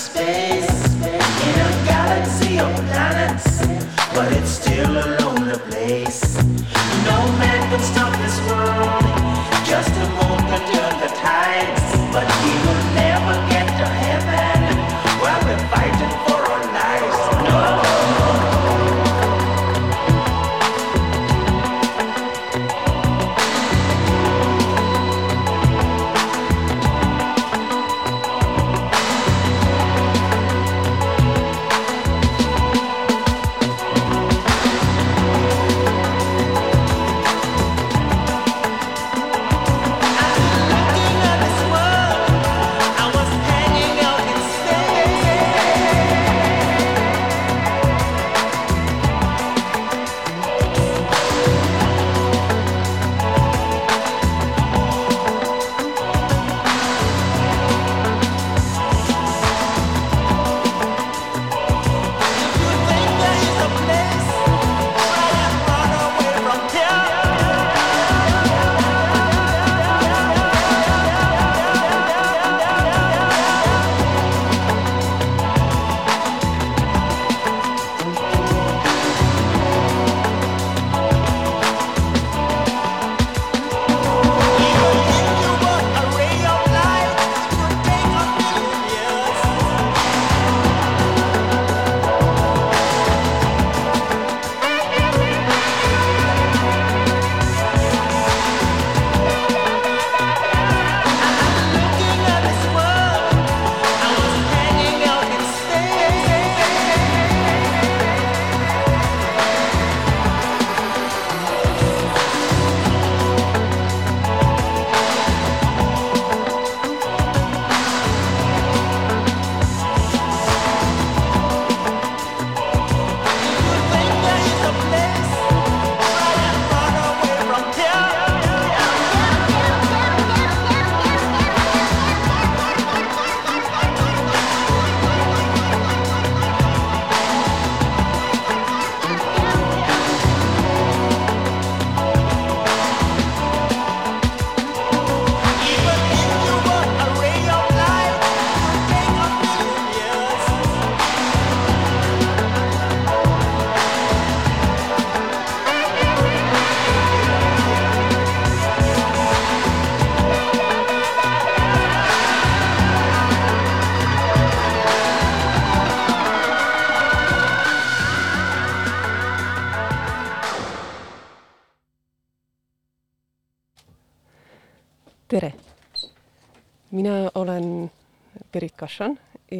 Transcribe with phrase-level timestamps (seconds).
[0.00, 3.66] space in a galaxy of planets,
[4.14, 5.19] but it's still alive.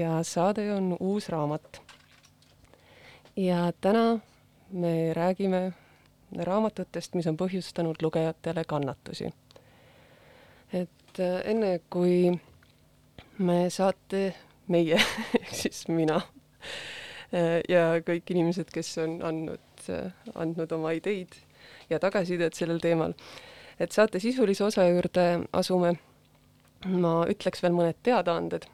[0.01, 1.83] Ja saade on uus raamat.
[3.37, 4.21] ja täna
[4.71, 5.73] me räägime
[6.39, 9.33] raamatutest, mis on põhjustanud lugejatele kannatusi.
[10.73, 12.41] et äh, enne, kui
[13.39, 14.35] me saate,
[14.69, 15.01] meie
[15.41, 16.21] ehk siis mina
[17.35, 21.35] äh, ja kõik inimesed, kes on andnud, äh, andnud oma ideid
[21.91, 23.15] ja tagasisidet sellel teemal,
[23.81, 25.97] et saate sisulise osa juurde asume
[26.89, 28.67] ma ütleks veel mõned teadaanded.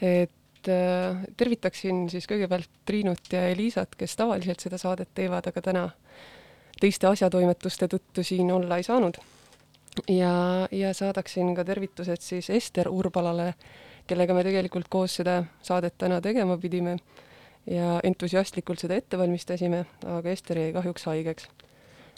[0.00, 0.30] et
[0.72, 5.86] äh, tervitaksin siis kõigepealt Triinut ja Eliisat, kes tavaliselt seda saadet teevad, aga täna
[6.80, 9.18] teiste asjatoimetuste tõttu siin olla ei saanud.
[10.12, 13.54] ja, ja saadaksin ka tervitused siis Ester Urbalale,
[14.06, 16.98] kellega me tegelikult koos seda saadet täna tegema pidime
[17.66, 21.48] ja entusiastlikult seda ette valmistasime, aga Ester jäi kahjuks haigeks.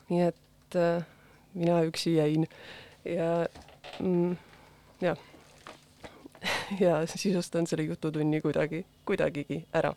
[0.08, 1.06] nii et äh,
[1.54, 2.46] mina üksi jäin
[3.04, 3.46] ja
[4.00, 4.36] mm,
[5.00, 5.27] jah.
[6.84, 9.94] ja sisustan selle jututunni kuidagi, kuidagigi ära.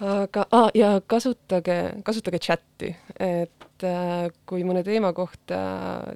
[0.00, 5.58] aga ah,, ja kasutage, kasutage chati, et äh, kui mõne teema kohta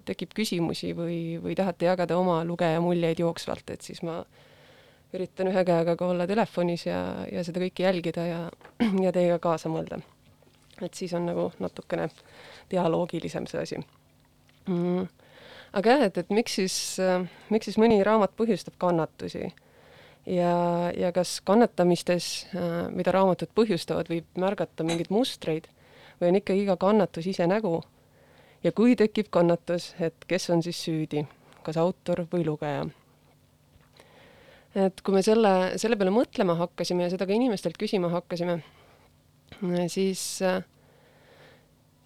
[0.08, 4.22] tekib küsimusi või, või tahate jagada oma lugeja muljeid jooksvalt, et siis ma
[5.14, 7.00] üritan ühe käega ka olla telefonis ja,
[7.30, 8.40] ja seda kõike jälgida ja,
[9.04, 10.00] ja teiega kaasa mõelda.
[10.82, 12.08] et siis on nagu natukene
[12.70, 13.84] dialoogilisem see asi
[14.66, 15.23] mm
[15.74, 16.78] aga jah, et, et miks siis,
[17.52, 19.48] miks siis mõni raamat põhjustab kannatusi
[20.26, 20.54] ja,
[20.96, 22.28] ja kas kannatamistes,
[22.94, 25.68] mida raamatud põhjustavad, võib märgata mingeid mustreid
[26.20, 27.80] või on ikkagi iga kannatus ise nägu?
[28.64, 31.26] ja kui tekib kannatus, et kes on siis süüdi,
[31.66, 32.86] kas autor või lugeja?
[34.74, 38.58] et kui me selle, selle peale mõtlema hakkasime ja seda ka inimestelt küsima hakkasime,
[39.92, 40.24] siis,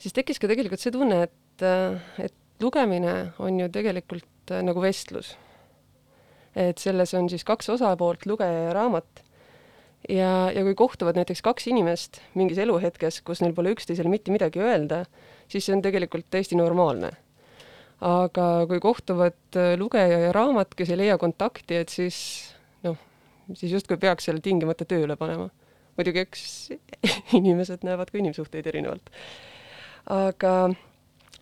[0.02, 1.66] siis tekkis ka tegelikult see tunne, et,
[2.24, 5.36] et lugemine on ju tegelikult äh, nagu vestlus.
[6.58, 9.22] et selles on siis kaks osapoolt, lugeja ja raamat.
[10.08, 14.62] ja, ja kui kohtuvad näiteks kaks inimest mingis eluhetkes, kus neil pole üksteisele mitte midagi
[14.62, 15.04] öelda,
[15.48, 17.12] siis see on tegelikult täiesti normaalne.
[18.00, 22.18] aga kui kohtuvad äh, lugeja ja raamat, kes ei leia kontakti, et siis
[22.82, 22.98] noh,
[23.54, 25.50] siis justkui peaks selle tingimata tööle panema.
[25.98, 26.42] muidugi eks
[27.40, 29.10] inimesed näevad ka inimsuhteid erinevalt.
[30.10, 30.70] aga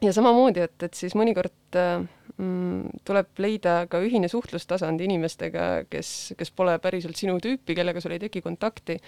[0.06, 2.04] ja samamoodi, et, et siis mõnikord äh,
[2.36, 8.16] mm, tuleb leida ka ühine suhtlustasand inimestega, kes, kes pole päriselt sinu tüüpi, kellega sul
[8.16, 8.98] ei teki kontakti.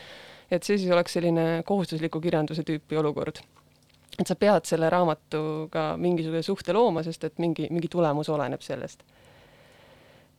[0.50, 3.42] et see siis oleks selline kohustusliku kirjanduse tüüpi olukord.
[4.18, 9.04] et sa pead selle raamatuga mingisuguse suhte looma, sest et mingi, mingi tulemus oleneb sellest.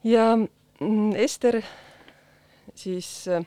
[0.04, 1.62] ja mm, Ester
[2.76, 3.46] siis äh,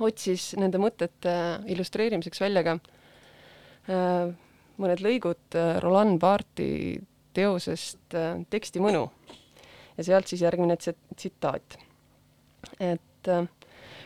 [0.00, 1.34] otsis nende mõtete
[1.70, 2.78] illustreerimiseks välja ka
[3.90, 4.32] äh,
[4.80, 7.00] mõned lõigud äh, Roland Barthi
[7.34, 9.06] teosest äh, Teksti mõnu
[9.96, 11.78] ja sealt siis järgmine tsitaat.
[12.80, 13.48] et äh,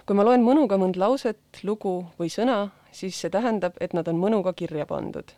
[0.06, 4.18] kui ma loen mõnuga mõnd lauset, lugu või sõna, siis see tähendab, et nad on
[4.18, 5.32] mõnuga kirja pandud.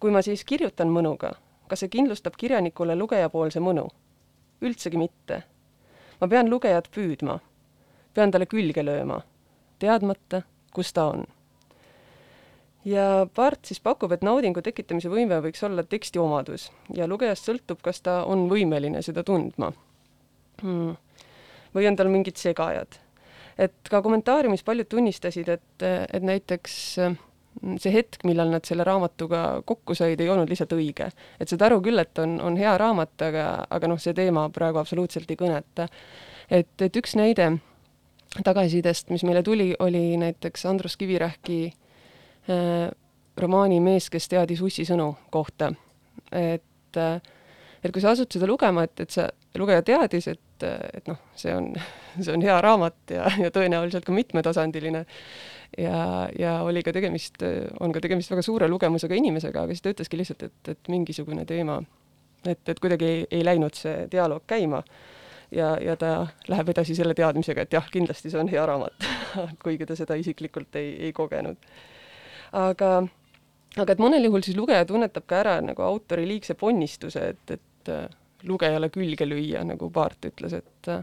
[0.00, 1.34] kui ma siis kirjutan mõnuga,
[1.68, 3.88] kas see kindlustab kirjanikule lugejapoolse mõnu?
[4.62, 5.42] üldsegi mitte.
[6.20, 7.40] ma pean lugejat püüdma,
[8.14, 9.22] pean talle külge lööma,
[9.78, 10.42] teadmata,
[10.72, 11.26] kus ta on
[12.84, 17.82] ja Part siis pakub, et naudingu tekitamise võime võiks olla teksti omadus ja lugejast sõltub,
[17.82, 19.72] kas ta on võimeline seda tundma
[20.62, 20.96] hmm..
[21.74, 23.00] või on tal mingid segajad.
[23.58, 29.62] et ka kommentaariumis paljud tunnistasid, et, et näiteks mm, see hetk, millal nad selle raamatuga
[29.66, 31.10] kokku said, ei olnud lihtsalt õige.
[31.40, 34.78] et saad aru küll, et on, on hea raamat, aga, aga noh, see teema praegu
[34.78, 35.88] absoluutselt ei kõneta.
[36.50, 37.56] et, et üks näide
[38.44, 41.84] tagasisidest, mis meile tuli, oli näiteks Andrus Kivirähki äh,
[43.40, 45.72] romaani Mees, kes teadis Ussi sõnu kohta.
[46.32, 47.20] et, äh,
[47.82, 49.26] et kui sa asud seda lugema, et, et see
[49.56, 50.64] lugeja teadis, et,
[50.94, 51.70] et noh, see on,
[52.24, 55.04] see on hea raamat ja, ja tõenäoliselt ka mitmetasandiline.
[55.78, 57.42] Ja, ja oli ka tegemist,
[57.80, 61.44] on ka tegemist väga suure lugemusega inimesega, aga siis ta ütleski lihtsalt, et, et mingisugune
[61.48, 61.76] teema,
[62.46, 64.82] et, et kuidagi ei, ei läinud see dialoog käima.
[65.52, 69.06] Ja, ja ta läheb edasi selle teadmisega, et jah, kindlasti see on hea raamat
[69.64, 71.56] kuigi ta seda isiklikult ei, ei kogenud
[72.56, 72.92] aga,
[73.76, 77.92] aga et mõnel juhul siis lugeja tunnetab ka ära nagu autori liigse ponnistuse, et, et
[77.92, 78.06] äh,
[78.48, 81.02] lugejale külge lüüa, nagu Paart ütles, et äh,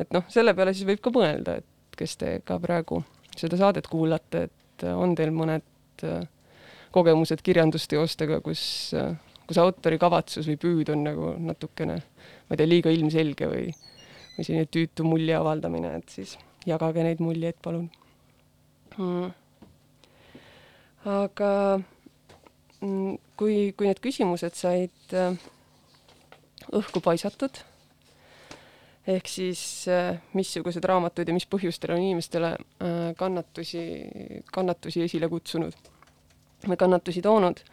[0.00, 3.02] et noh, selle peale siis võib ka mõelda, et kes te ka praegu
[3.36, 5.68] seda saadet kuulate, et äh, on teil mõned
[6.92, 8.62] kogemused kirjandusteostega, kus,
[9.46, 12.00] kus autori kavatsus või püüd on nagu natukene,
[12.48, 13.68] ma ei tea, liiga ilmselge või,
[14.34, 16.34] või selline tüütu mulje avaldamine, et siis
[16.66, 17.86] jagage neid muljeid, palun.
[18.96, 19.30] Mm
[21.08, 21.50] aga
[22.80, 25.34] mm, kui, kui need küsimused said äh,
[26.78, 27.62] õhku paisatud,
[29.10, 33.86] ehk siis äh, missugused raamatud ja mis põhjustel on inimestele äh, kannatusi,
[34.54, 35.90] kannatusi esile kutsunud
[36.68, 37.64] või kannatusi toonud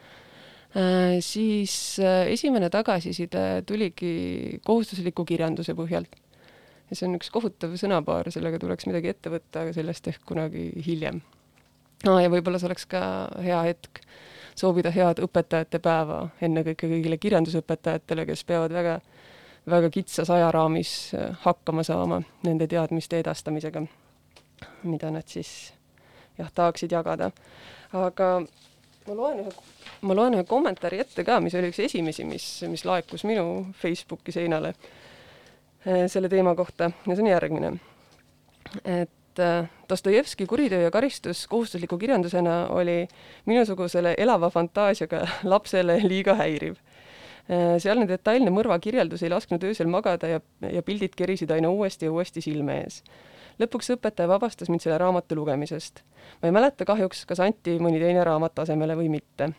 [1.22, 1.72] siis
[2.30, 6.14] esimene tagasiside tuligi kohustusliku kirjanduse põhjalt.
[6.86, 10.68] ja see on üks kohutav sõnapaar, sellega tuleks midagi ette võtta, aga sellest ehk kunagi
[10.86, 11.18] hiljem
[12.06, 12.18] no,.
[12.20, 13.02] ja võib-olla see oleks ka
[13.44, 14.02] hea hetk
[14.60, 18.98] soovida head õpetajate päeva ennekõike kõigile kirjandusõpetajatele, kes peavad väga,
[19.70, 23.84] väga kitsas ajaraamis äh, hakkama saama nende teadmiste edastamisega,
[24.82, 25.72] mida nad siis
[26.38, 27.30] jah, tahaksid jagada.
[27.92, 28.32] aga
[29.06, 29.52] ma loen ühe
[30.06, 33.46] ma loen ühe kommentaari ette ka, mis oli üks esimesi, mis, mis laekus minu
[33.80, 34.72] Facebooki seinale
[35.84, 37.72] eh, selle teema kohta ja see on järgmine.
[38.84, 43.08] et eh, Dostojevski Kuritöö ja karistus kohustusliku kirjandusena oli
[43.46, 46.76] minusugusele elava fantaasiaga lapsele liiga häiriv.
[47.48, 50.40] Eh, sealne detailne mõrvakirjeldus ei lasknud öösel magada ja,
[50.72, 53.02] ja pildid kerisid aina uuesti ja uuesti silme ees
[53.60, 56.00] lõpuks õpetaja vabastas mind selle raamatu lugemisest.
[56.40, 59.50] ma ei mäleta kahjuks, kas anti mõni teine raamat asemele või mitte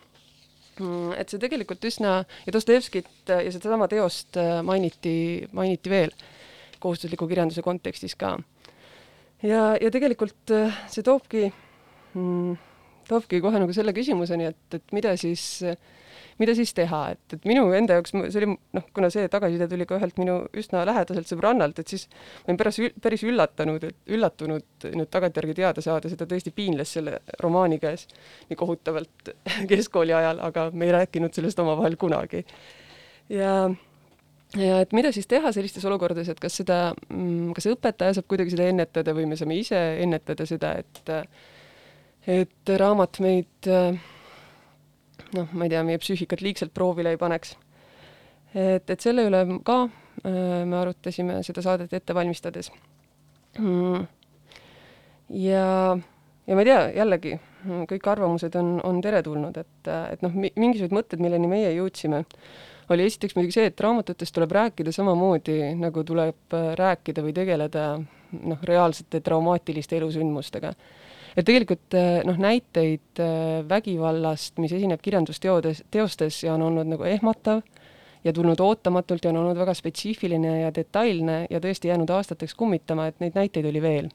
[0.80, 6.14] Mm, et see tegelikult üsna ja Dostojevskit ja sedasama teost äh, mainiti, mainiti veel
[6.80, 8.38] kohustusliku kirjanduse kontekstis ka.
[9.42, 11.48] Ja, ja tegelikult äh, see toobki,
[12.14, 12.60] mm,
[13.08, 15.64] toobki kohe nagu selle küsimuseni, et, et mida siis
[16.40, 19.86] mida siis teha, et, et minu enda jaoks see oli noh, kuna see tagasiside tuli
[19.88, 24.88] ka ühelt minu üsna lähedaselt sõbrannalt, et siis ma olin päris, päris üllatunud, et üllatunud
[24.96, 28.08] nüüd tagantjärgi teada saada, seda tõesti piinles selle romaani käes
[28.50, 29.32] nii kohutavalt
[29.70, 32.44] keskkooli ajal, aga me ei rääkinud sellest omavahel kunagi.
[33.32, 33.54] ja
[34.58, 38.54] ja et mida siis teha sellistes olukordades, et kas seda, mm, kas õpetaja saab kuidagi
[38.54, 41.14] seda ennetada või me saame ise ennetada seda, et
[42.22, 43.70] et raamat meid
[45.36, 47.56] noh, ma ei tea, meie psüühikat liigselt proovile ei paneks.
[48.54, 52.68] et, et selle üle ka äh, me arutasime seda saadet ette valmistades
[53.58, 54.04] mm..
[55.40, 55.64] ja,
[56.46, 57.38] ja ma ei tea, jällegi
[57.88, 62.24] kõik arvamused on, on teretulnud, et, et noh, mingisugused mõtted, milleni meie jõudsime,
[62.92, 67.86] oli esiteks muidugi see, et raamatutest tuleb rääkida samamoodi, nagu tuleb äh, rääkida või tegeleda
[67.98, 70.72] noh, reaalsete traumaatiliste elusündmustega
[71.36, 77.06] et tegelikult eh, noh, näiteid eh, vägivallast, mis esineb kirjandusteodes, teostes ja on olnud nagu
[77.08, 77.62] ehmatav
[78.24, 83.08] ja tulnud ootamatult ja on olnud väga spetsiifiline ja detailne ja tõesti jäänud aastateks kummitama,
[83.10, 84.12] et neid näiteid oli veel.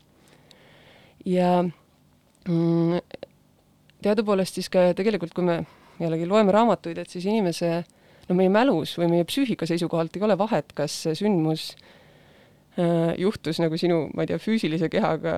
[1.26, 3.02] ja mm,
[4.02, 5.64] teadupoolest siis ka tegelikult, kui me
[6.00, 7.82] jällegi loeme raamatuid, et siis inimese
[8.28, 11.86] no meie mälus või meie psüühika seisukohalt ei ole vahet, kas see sündmus äh,
[12.78, 15.32] Äh, juhtus nagu sinu, ma ei tea, füüsilise kehaga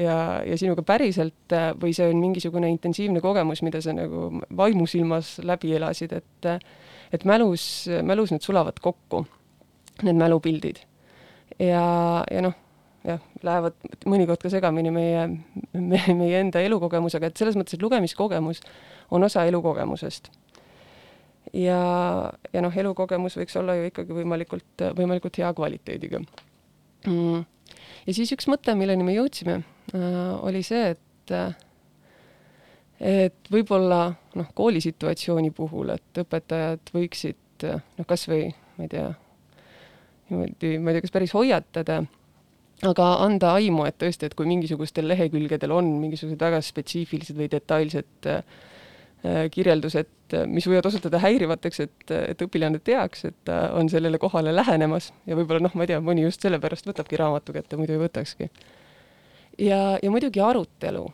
[0.00, 0.14] ja,
[0.48, 5.74] ja sinuga päriselt äh, või see on mingisugune intensiivne kogemus, mida sa nagu vaimusilmas läbi
[5.76, 6.48] elasid, et
[7.12, 9.26] et mälus, mälus need sulavad kokku,
[10.08, 10.80] need mälupildid.
[11.60, 11.84] ja,
[12.32, 12.56] ja noh,
[13.04, 13.76] jah, lähevad
[14.08, 15.28] mõnikord ka segamini meie,
[15.76, 18.64] meie, meie enda elukogemusega, et selles mõttes, et lugemiskogemus
[19.12, 20.32] on osa elukogemusest
[21.56, 21.80] ja,
[22.52, 26.22] ja noh, elukogemus võiks olla ju ikkagi võimalikult, võimalikult hea kvaliteediga.
[27.06, 27.44] Mm..
[28.06, 31.54] ja siis üks mõte, milleni me jõudsime äh,, oli see, et äh,
[33.00, 34.08] et võib-olla
[34.38, 39.08] noh, koolisituatsiooni puhul, et õpetajad võiksid äh, noh, kasvõi ma ei tea,
[40.30, 42.00] niimoodi, ma ei tea, kas päris hoiatada,
[42.86, 48.30] aga anda aimu, et tõesti, et kui mingisugustel lehekülgedel on mingisugused väga spetsiifilised või detailsed
[48.32, 48.42] äh,
[49.24, 54.18] Äh, kirjeldused, äh, mis võivad osutuda häirivateks, et, et õpilane teaks, et ta on sellele
[54.20, 57.94] kohale lähenemas ja võib-olla noh, ma ei tea, mõni just sellepärast võtabki raamatu kätte, muidu
[57.96, 58.50] ei võtakski.
[59.64, 61.06] ja, ja muidugi arutelu.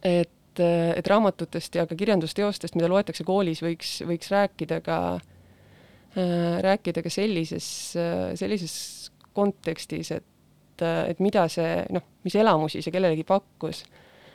[0.00, 7.04] et, et raamatutest ja ka kirjandusteostest, mida loetakse koolis, võiks, võiks rääkida ka äh,, rääkida
[7.04, 7.68] ka sellises
[8.00, 13.84] äh,, sellises kontekstis, et, et mida see, noh, mis elamusi see kellelegi pakkus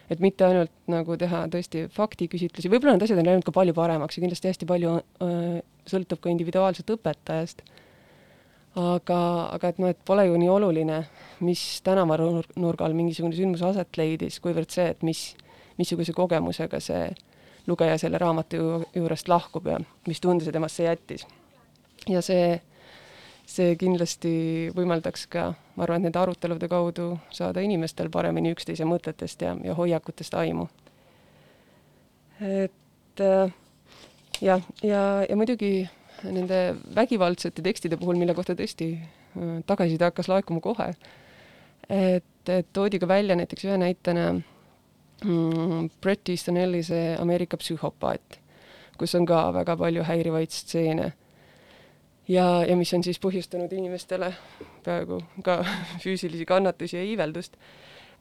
[0.09, 4.17] et mitte ainult nagu teha tõesti faktiküsitlusi, võib-olla need asjad on läinud ka palju paremaks
[4.17, 7.63] ja kindlasti hästi palju äh, sõltub ka individuaalselt õpetajast.
[8.79, 9.19] aga,
[9.57, 10.99] aga et noh, et pole ju nii oluline,
[11.45, 15.23] mis tänavanurgal mingisugune sündmus aset leidis, kuivõrd see, et mis,
[15.77, 17.09] missuguse kogemusega see
[17.67, 21.27] lugeja selle raamatu ju, juurest lahkub ja mis tunde see temasse jättis.
[22.07, 22.61] ja see
[23.49, 24.31] see kindlasti
[24.77, 29.75] võimaldaks ka, ma arvan, et nende arutelude kaudu saada inimestel paremini üksteise mõtetest ja, ja
[29.77, 30.67] hoiakutest aimu.
[32.39, 33.53] et äh,
[34.41, 35.89] jah, ja, ja, ja muidugi
[36.23, 36.59] nende
[36.95, 40.91] vägivaldsete tekstide puhul, mille kohta tõesti äh, tagasiside hakkas laekuma kohe,
[41.89, 44.27] et, et toodi ka välja näiteks ühe näitena
[45.25, 48.39] mm, Bret Easton Elli see Ameerika psühhopaat,
[48.99, 51.11] kus on ka väga palju häirivaid stseene
[52.29, 54.31] ja, ja mis on siis põhjustanud inimestele
[54.85, 55.59] peaaegu ka
[56.03, 57.57] füüsilisi kannatusi ja iiveldust.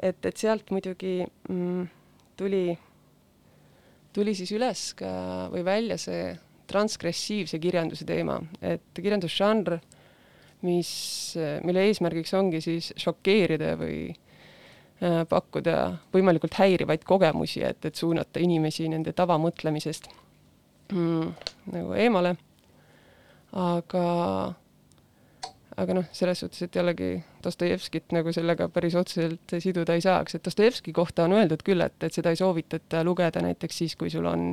[0.03, 1.89] et, et sealt muidugi mm,
[2.37, 2.79] tuli,
[4.13, 5.11] tuli siis üles ka
[5.53, 6.37] või välja see
[6.69, 9.79] transgressiivse kirjanduse teema, et kirjandusžanr,
[10.69, 10.91] mis,
[11.65, 15.79] mille eesmärgiks ongi siis šokeerida või äh, pakkuda
[16.15, 20.11] võimalikult häirivaid kogemusi, et, et suunata inimesi nende tavamõtlemisest
[20.93, 21.33] mm,
[21.73, 22.37] nagu eemale.
[23.53, 24.07] Aga,
[25.77, 27.13] aga noh, selles suhtes, et jällegi
[27.45, 31.97] Dostojevskit nagu sellega päris otseselt siduda ei saaks, et Dostojevski kohta on öeldud küll, et,
[32.03, 34.53] et seda ei soovitata lugeda näiteks siis, kui sul on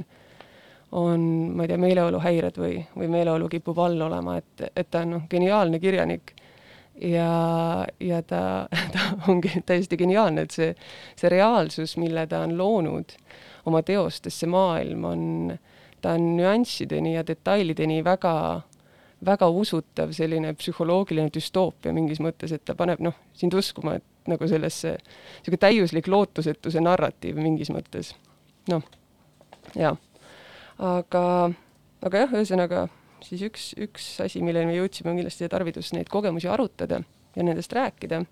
[0.95, 1.21] on,
[1.55, 5.29] ma ei tea, meeleoluhäired või, või meeleolu kipub all olema, et, et ta on noh,
[5.31, 6.35] geniaalne kirjanik.
[7.01, 8.41] Ja, ja ta,
[8.93, 10.69] ta ongi täiesti geniaalne, et see,
[11.19, 13.17] see reaalsus, mille ta on loonud
[13.67, 15.25] oma teostes, see maailm on,
[16.01, 18.35] ta on nüanssideni ja detailideni väga,
[19.25, 24.47] väga usutav selline psühholoogiline düstoopia mingis mõttes, et ta paneb noh, sind uskuma, et nagu
[24.49, 24.97] sellesse,
[25.39, 28.15] niisugune täiuslik lootusetuse narratiiv mingis mõttes.
[28.71, 28.83] noh,
[29.75, 29.95] jaa
[30.81, 31.23] aga,
[32.05, 32.85] aga jah, ühesõnaga
[33.25, 37.01] siis üks, üks asi, milleni me jõudsime, on kindlasti tarvidus neid kogemusi arutada
[37.35, 38.23] ja nendest rääkida.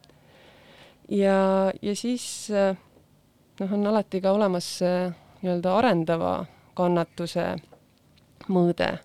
[1.10, 1.38] ja,
[1.82, 5.08] ja siis noh, on alati ka olemas see
[5.44, 6.34] nii-öelda arendava
[6.78, 7.56] kannatuse
[8.50, 8.98] mõõde.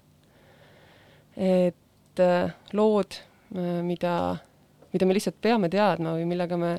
[1.38, 2.22] Et
[2.74, 3.14] lood,
[3.86, 4.12] mida,
[4.92, 6.72] mida me lihtsalt peame teadma või millega me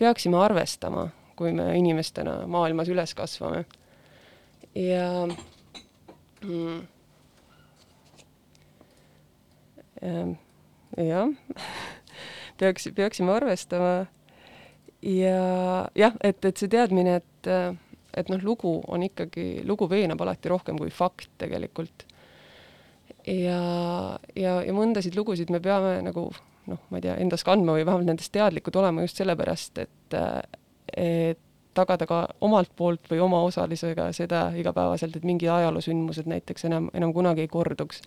[0.00, 1.06] peaksime arvestama,
[1.38, 3.64] kui me inimestena maailmas üles kasvame.
[4.74, 5.06] ja
[6.42, 6.80] mm..
[10.96, 11.28] jah,
[12.60, 13.94] peaks, peaksime arvestama
[15.02, 17.50] ja jah, et, et see teadmine, et,
[18.16, 22.06] et noh, lugu on ikkagi, lugu veenab alati rohkem kui fakt tegelikult.
[23.26, 23.60] Ja,
[24.36, 26.28] ja, ja mõndasid lugusid me peame nagu
[26.70, 30.18] noh, ma ei tea, endas kandma või vähemalt nendest teadlikud olema just sellepärast, et,
[30.96, 31.40] et
[31.76, 37.14] tagada ka omalt poolt või oma osalisega seda igapäevaselt, et mingid ajaloosündmused näiteks enam, enam
[37.16, 38.02] kunagi ei korduks.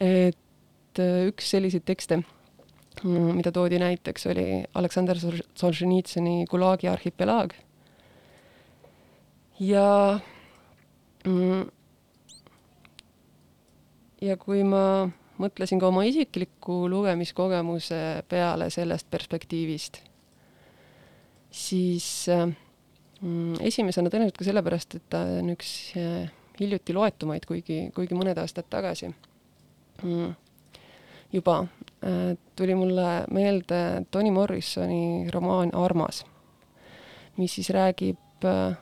[0.00, 2.22] et äh, üks selliseid tekste,
[3.02, 5.20] mm, mida toodi näiteks, oli Aleksandr
[5.54, 7.54] Solženitsõni Gulagi arhipelaag.
[9.60, 10.20] ja
[11.24, 11.70] mm,
[14.24, 15.04] ja kui ma
[15.38, 20.00] mõtlesin ka oma isikliku lugemiskogemuse peale sellest perspektiivist,
[21.52, 22.48] siis äh,
[23.24, 26.26] Mm, esimesena tõenäoliselt ka sellepärast, et ta on üks eh,
[26.58, 29.08] hiljuti loetumaid, kuigi, kuigi mõned aastad tagasi
[30.02, 30.34] mm,
[31.32, 33.80] juba äh, tuli mulle meelde
[34.12, 36.20] Toni Morrisoni romaan Armas,
[37.38, 38.76] mis siis räägib äh,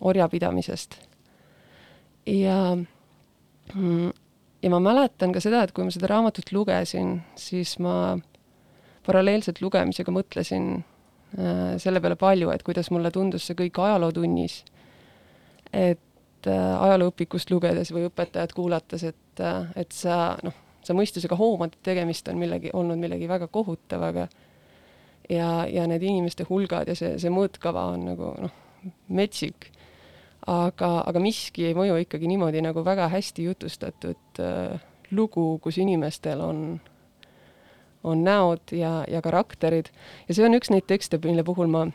[0.00, 0.98] orjapidamisest.
[2.26, 4.10] ja mm,
[4.62, 8.18] ja ma mäletan ka seda, et kui ma seda raamatut lugesin, siis ma
[9.06, 10.80] paralleelselt lugemisega mõtlesin
[11.36, 14.62] Äh, selle peale palju, et kuidas mulle tundus see kõik ajalootunnis.
[15.72, 21.74] et äh, ajalooõpikust lugedes või õpetajat kuulates, et, äh, et sa noh, sa mõistusega hoomad,
[21.76, 24.24] et tegemist on millegi, olnud millegi väga kohutavaga
[25.28, 28.56] ja, ja need inimeste hulgad ja see, see mõõtkava on nagu noh,
[29.12, 29.68] metsik.
[30.46, 34.78] Aga, aga miski ei mõju ikkagi niimoodi nagu väga hästi jutustatud äh,
[35.10, 36.80] lugu, kus inimestel on
[38.06, 39.90] on näod ja, ja karakterid
[40.28, 41.88] ja see on üks neid tekste, mille puhul ma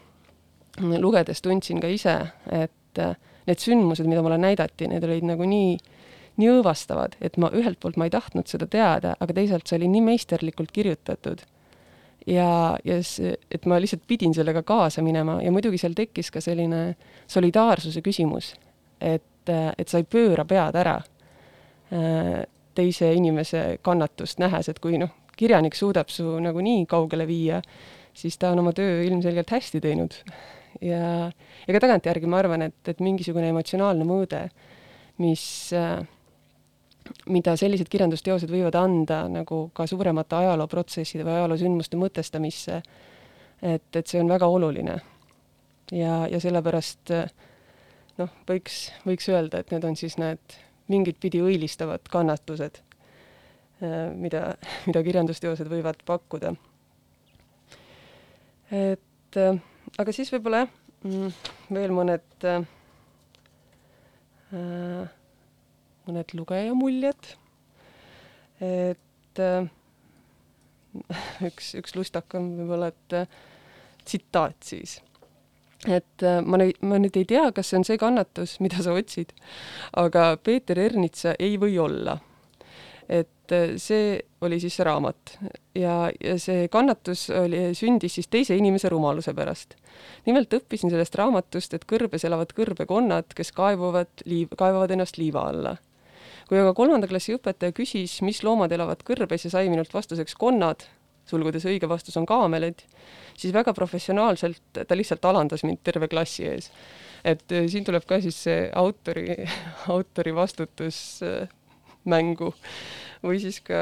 [0.82, 2.16] lugedes tundsin ka ise,
[2.52, 3.16] et äh,
[3.48, 5.78] need sündmused, mida mulle näidati, need olid nagu nii,
[6.42, 9.92] nii õõvastavad, et ma ühelt poolt ma ei tahtnud seda teada, aga teisalt see oli
[9.94, 11.44] nii meisterlikult kirjutatud.
[12.28, 16.42] Ja, ja see, et ma lihtsalt pidin sellega kaasa minema ja muidugi seal tekkis ka
[16.44, 16.96] selline
[17.28, 18.54] solidaarsuse küsimus,
[19.02, 22.44] et, et sa ei pööra pead ära äh,
[22.76, 27.62] teise inimese kannatust nähes, et kui noh, kirjanik suudab su nagu nii kaugele viia,
[28.14, 30.18] siis ta on oma töö ilmselgelt hästi teinud.
[30.82, 31.30] ja,
[31.68, 34.48] ja ka tagantjärgi ma arvan, et, et mingisugune emotsionaalne mõõde,
[35.22, 35.46] mis
[35.78, 36.02] äh,
[37.32, 42.82] mida sellised kirjandusteosed võivad anda nagu ka suuremate ajalooprotsesside või ajaloosündmuste mõtestamisse,
[43.62, 45.00] et, et see on väga oluline.
[45.92, 47.12] ja, ja sellepärast
[48.18, 50.58] noh, võiks, võiks öelda, et need on siis need
[50.92, 52.82] mingit pidi õilistavad kannatused
[54.16, 54.44] mida,
[54.88, 56.54] mida kirjandusteosed võivad pakkuda.
[58.72, 59.38] et
[60.00, 60.72] aga siis võib-olla jah,
[61.06, 61.34] mm,
[61.76, 62.63] veel mõned, äh,
[66.08, 67.32] mõned lugeja muljed.
[68.63, 69.42] et
[71.50, 73.18] üks, üks lustakam võib-olla, et
[74.06, 75.00] tsitaat siis
[75.89, 79.34] et ma nüüd, ma nüüd ei tea, kas see on see kannatus, mida sa otsid,
[80.00, 82.20] aga Peeter Ernitsa ei või olla
[83.10, 85.38] et äh, see oli siis see raamat
[85.78, 89.76] ja, ja see kannatus oli, sündis siis teise inimese rumaluse pärast.
[90.26, 95.76] nimelt õppisin sellest raamatust, et kõrbes elavad kõrbekonnad, kes kaevuvad liiv, kaevavad ennast liiva alla.
[96.50, 100.86] Kui aga kolmanda klassi õpetaja küsis, mis loomad elavad kõrbes ja sai minult vastuseks konnad,
[101.30, 102.84] sulgudes õige vastus on kaamelid,
[103.38, 106.72] siis väga professionaalselt ta lihtsalt alandas mind terve klassi ees.
[107.24, 109.38] et äh, siin tuleb ka siis see autori,
[109.96, 111.22] autori vastutus
[112.04, 112.52] mängu
[113.24, 113.80] või siis ka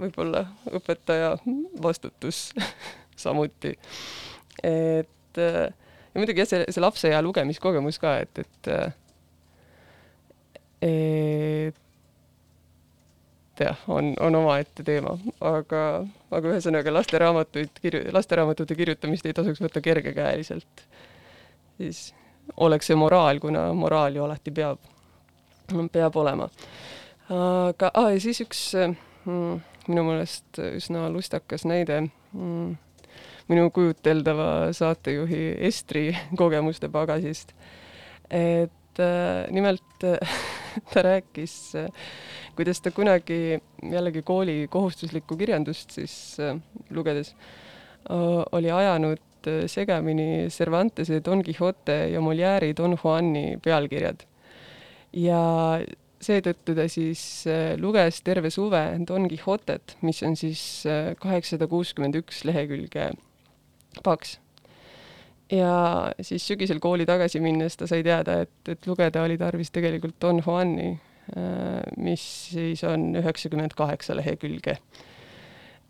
[0.00, 1.34] võib-olla õpetaja
[1.82, 2.50] vastutus
[3.24, 3.74] samuti.
[4.62, 5.68] et äh,
[6.14, 8.99] ja muidugi jah, see, see lapse hea lugemiskogemus ka, et, et et
[13.60, 15.12] jah, on, on omaette teema,
[15.44, 15.82] aga,
[16.32, 20.84] aga ühesõnaga lasteraamatuid kirju-, lasteraamatute kirjutamist ei tasuks võtta kergekäeliselt.
[21.78, 22.14] siis
[22.56, 24.78] oleks see moraal, kuna moraal ju alati peab,
[25.92, 26.48] peab olema.
[27.28, 32.76] aga ah,, ja siis üks mm, minu meelest üsna lustakas näide mm,
[33.50, 37.54] minu kujuteldava saatejuhi Estri kogemuste pagasist.
[38.30, 40.06] et äh, nimelt
[40.92, 41.88] ta rääkis äh,
[42.56, 43.60] kuidas ta kunagi
[43.92, 46.56] jällegi kooli kohustuslikku kirjandust siis äh,
[46.90, 47.34] lugedes
[48.10, 49.26] äh, oli ajanud
[49.66, 54.26] segamini Cervantese Don Quixote ja Molière'i Don Juani pealkirjad.
[55.16, 55.38] ja
[56.20, 57.46] seetõttu ta siis
[57.80, 60.84] luges terve suve Don Quixotet, mis on siis
[61.22, 63.14] kaheksasada kuuskümmend üks lehekülge
[64.04, 64.36] paks.
[65.50, 65.74] Ja
[66.22, 70.42] siis sügisel kooli tagasi minnes ta sai teada, et, et lugeda oli tarvis tegelikult Don
[70.46, 70.92] Juani
[71.36, 74.78] Äh, mis siis on üheksakümmend kaheksa lehekülge.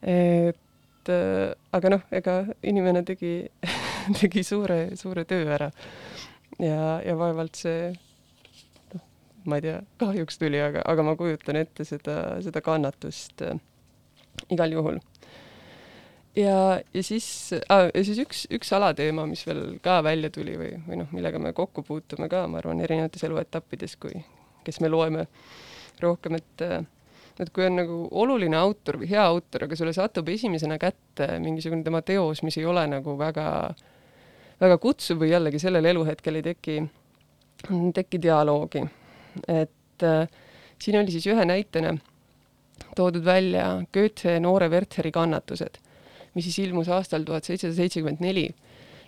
[0.03, 3.49] et äh, aga noh, ega inimene tegi
[4.20, 5.70] tegi suure, suure töö ära.
[6.59, 7.88] ja, ja vaevalt see
[8.92, 9.07] noh,
[9.49, 13.57] ma ei tea, kahjuks tuli, aga, aga ma kujutan ette seda, seda kannatust äh,
[14.53, 15.01] igal juhul.
[16.37, 17.27] Ja, ja siis
[17.69, 21.43] ah,, ja siis üks, üks alateema, mis veel ka välja tuli või, või noh, millega
[21.43, 24.23] me kokku puutume ka, ma arvan, erinevates eluetappides, kui,
[24.66, 25.27] kes me loeme
[26.01, 26.66] rohkem, et
[27.40, 31.85] et kui on nagu oluline autor või hea autor, aga sulle satub esimesena kätte mingisugune
[31.87, 33.47] tema teos, mis ei ole nagu väga,
[34.61, 36.77] väga kutsuv või jällegi sellel eluhetkel ei teki,
[37.97, 38.85] teki dialoogi.
[39.49, 40.29] et äh,
[40.79, 41.95] siin oli siis ühe näitena
[42.97, 45.81] toodud välja Goethe noore Wertheri kannatused,
[46.35, 48.49] mis siis ilmus aastal tuhat seitsesada seitsekümmend neli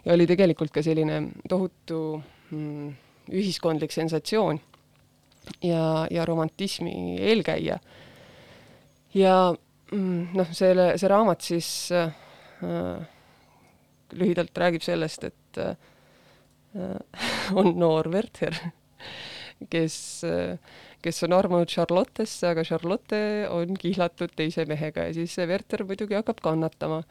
[0.05, 2.93] ja oli tegelikult ka selline tohutu mm,
[3.33, 4.61] ühiskondlik sensatsioon
[5.63, 7.79] ja, ja romantismi eelkäija.
[9.15, 9.37] ja
[9.93, 12.13] mm, noh, selle, see raamat siis äh,
[14.13, 15.77] lühidalt räägib sellest, et äh,
[17.59, 18.57] on noor Werther,
[19.71, 19.97] kes
[21.03, 23.19] kes on armunud Charlottesse, aga Charlotte
[23.51, 27.03] on kihlatud teise mehega ja siis see Werther muidugi hakkab kannatama.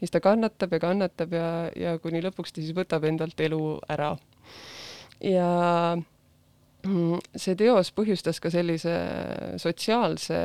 [0.00, 4.16] siis ta kannatab ja kannatab ja, ja kuni lõpuks ta siis võtab endalt elu ära.
[5.22, 5.48] ja
[6.86, 8.92] Mm, see teos põhjustas ka sellise
[9.58, 10.38] sotsiaalse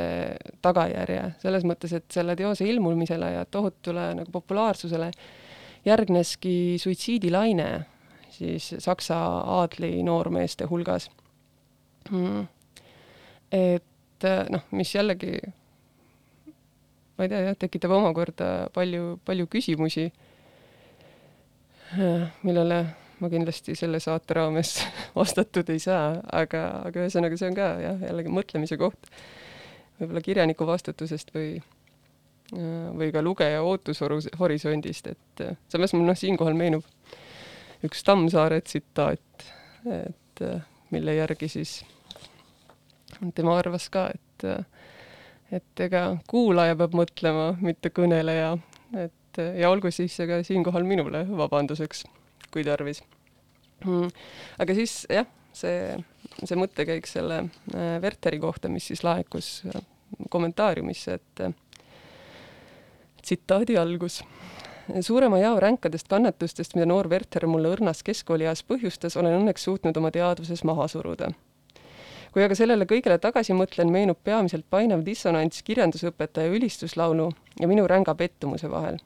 [0.64, 5.12] tagajärje, selles mõttes, et selle teose ilmumisele ja tohutule nagu populaarsusele
[5.86, 7.70] järgneski suitsiidilaine
[8.32, 9.20] siis Saksa
[9.60, 11.10] aadli noormeeste hulgas.
[12.10, 12.48] Mm.
[13.52, 15.38] et noh, mis jällegi,
[17.18, 20.08] ma ei tea jah, tekitab omakorda palju, palju küsimusi,
[22.42, 22.80] millele
[23.22, 24.80] ma kindlasti selle saate raames
[25.20, 29.12] vastatud ei saa, aga, aga ühesõnaga, see on ka jah, jällegi mõtlemise koht.
[30.00, 31.60] võib-olla kirjaniku vastutusest või,
[32.52, 36.88] või ka lugeja ootushorisondist, et samas mul noh, siinkohal meenub
[37.86, 39.48] üks Tammsaare tsitaat,
[39.90, 40.46] et
[40.92, 41.82] mille järgi siis
[43.36, 44.48] tema arvas ka, et
[45.52, 48.54] et ega kuulaja peab mõtlema, mitte kõneleja,
[48.96, 52.06] et ja olgu siis ka siinkohal minule vabanduseks
[52.52, 53.04] kui tarvis.
[53.86, 54.12] Mm..
[54.62, 55.26] aga siis jah,
[55.58, 55.96] see,
[56.44, 59.82] see mõttekäik selle äh, Werteri kohta, mis siis laekus äh,
[60.30, 61.56] kommentaariumisse, et äh,
[63.22, 64.22] tsitaadi algus.
[65.02, 70.12] Suurema jao ränkadest kannatustest, mida noor Werter mulle õrnas keskkoolieas põhjustas, olen õnneks suutnud oma
[70.12, 71.32] teadvuses maha suruda
[72.32, 77.26] kui aga sellele kõigele tagasi mõtlen, meenub peamiselt painav dissonants kirjandusõpetaja ülistuslaulu
[77.60, 79.02] ja minu ränga pettumuse vahel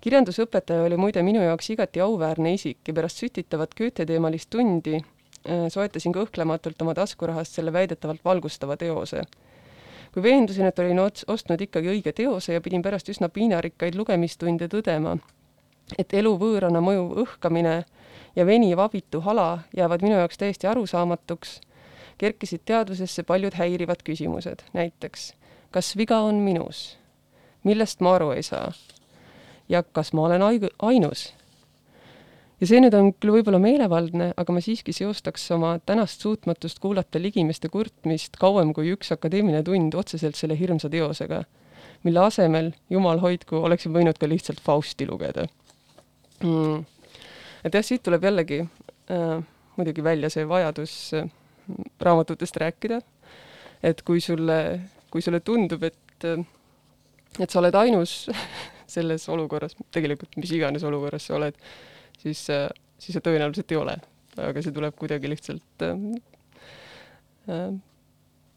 [0.00, 6.14] kirjandusõpetaja oli muide minu jaoks igati auväärne isik ja pärast sütitavat Goethe-teemalist tundi äh, soetasin
[6.16, 9.26] kõhklematult oma taskurahast selle väidetavalt valgustava teose.
[10.12, 15.16] Kui veendusin, et olin ostnud ikkagi õige teose ja pidin pärast üsna piinarikkaid lugemistunde tõdema,
[15.98, 17.82] et elu võõrana mõjuv õhkamine
[18.36, 21.60] ja veniv abitu hala jäävad minu jaoks täiesti arusaamatuks,
[22.18, 25.32] kerkisid teadvusesse paljud häirivad küsimused, näiteks
[25.70, 26.98] kas viga on minus?
[27.64, 28.72] millest ma aru ei saa?
[29.68, 30.42] ja kas ma olen
[30.78, 31.34] ainus?
[32.60, 37.22] Ja see nüüd on küll võib-olla meelevaldne, aga ma siiski seostaks oma tänast suutmatust kuulata
[37.22, 41.42] ligimeste kurtmist kauem kui üks akadeemiline tund otseselt selle hirmsa teosega,
[42.04, 45.46] mille asemel, jumal hoidku, oleksin võinud ka lihtsalt Fausti lugeda.
[46.44, 46.84] Mm..
[47.64, 49.40] et jah, siit tuleb jällegi äh,
[49.76, 51.28] muidugi välja see vajadus äh,
[52.00, 53.02] raamatutest rääkida,
[53.84, 54.56] et kui sulle,
[55.12, 56.40] kui sulle tundub, et äh,
[57.38, 58.26] et sa oled ainus
[58.94, 61.56] selles olukorras, tegelikult mis iganes olukorras sa oled,
[62.18, 62.46] siis,
[62.98, 63.96] siis sa tõenäoliselt ei ole.
[64.40, 66.04] aga see tuleb kuidagi lihtsalt äh,,
[67.50, 67.72] äh,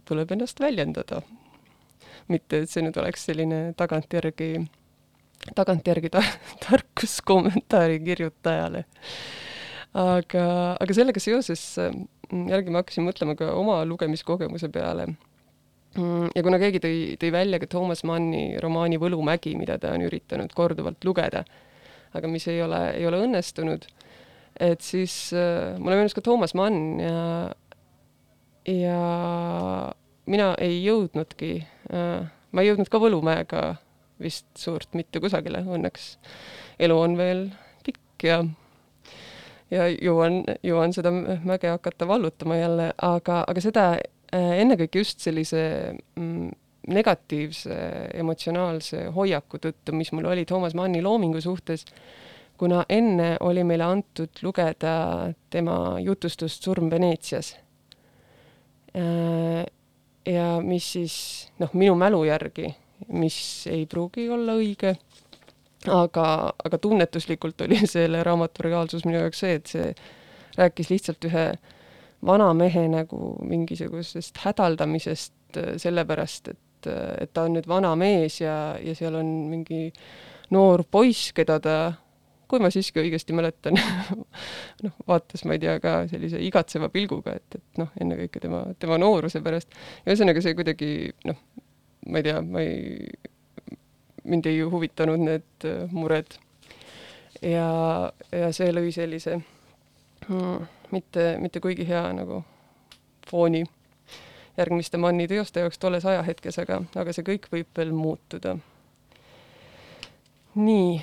[0.05, 1.21] tuleb ennast väljendada.
[2.31, 4.49] mitte, et see nüüd oleks selline tagantjärgi,
[5.57, 6.21] tagantjärgi ta,
[6.63, 8.85] tarkus kommentaari kirjutajale.
[9.93, 10.45] aga,
[10.79, 11.65] aga sellega seoses
[12.33, 17.59] jällegi ma hakkasin mõtlema ka oma lugemiskogemuse peale mm, ja kuna keegi tõi, tõi välja
[17.61, 21.43] ka Toomas Manni romaani Võlumägi, mida ta on üritanud korduvalt lugeda,
[22.13, 23.87] aga mis ei ole, ei ole õnnestunud.
[24.59, 27.51] et siis äh, mulle meenus ka Toomas Mann ja,
[28.69, 28.99] ja
[30.29, 31.53] mina ei jõudnudki
[31.91, 33.63] äh,, ma ei jõudnud ka Võlumäega
[34.21, 36.13] vist suurt mitte kusagile, õnneks
[36.79, 37.47] elu on veel
[37.83, 38.43] pikk ja
[39.73, 45.63] ja jõuan, jõuan seda mäge hakata vallutama jälle, aga, aga seda äh, ennekõike just sellise
[46.15, 46.51] mm,
[46.87, 47.75] negatiivse
[48.19, 51.85] emotsionaalse hoiaku tõttu, mis mul oli Toomas Manni loomingu suhtes,
[52.59, 54.95] kuna enne oli meile antud lugeda
[55.49, 57.55] tema jutustust Surm Veneetsias.
[58.95, 59.63] Äh,
[60.25, 61.15] ja mis siis
[61.59, 62.69] noh, minu mälu järgi,
[63.11, 63.37] mis
[63.71, 64.93] ei pruugi olla õige,
[65.91, 66.27] aga,
[66.65, 69.93] aga tunnetuslikult oli selle raamatu reaalsus minu jaoks see, et see
[70.57, 71.47] rääkis lihtsalt ühe
[72.25, 78.39] vana mehe nagu mingisugusest hädaldamisest äh, sellepärast, et et, et ta on nüüd vana mees
[78.41, 79.87] ja, ja seal on mingi
[80.53, 81.75] noor poiss, keda ta,
[82.49, 83.77] kui ma siiski õigesti mäletan
[84.85, 88.99] noh, vaatas, ma ei tea, ka sellise igatseva pilguga, et, et noh, ennekõike tema, tema
[89.01, 89.73] nooruse pärast.
[90.05, 90.91] ühesõnaga see kuidagi
[91.29, 91.39] noh,
[92.07, 93.07] ma ei tea, ma ei,
[94.29, 96.37] mind ei huvitanud need äh, mured.
[97.41, 97.67] ja,
[98.31, 99.39] ja see lõi sellise
[100.29, 102.43] mm, mitte, mitte kuigi hea nagu
[103.27, 103.63] fooni
[104.57, 108.57] järgmiste Manni teoste jaoks tolles ajahetkes, aga, aga see kõik võib veel muutuda.
[110.55, 110.99] nii,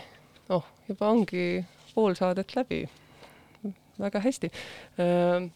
[0.54, 2.84] oh, juba ongi pool saadet läbi.
[4.00, 4.50] väga hästi.
[5.02, 5.50] Äh,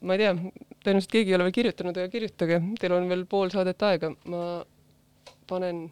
[0.00, 0.32] ma ei tea,
[0.84, 4.64] tõenäoliselt keegi ei ole veel kirjutanud, aga kirjutage, teil on veel pool saadet aega, ma
[5.46, 5.84] panen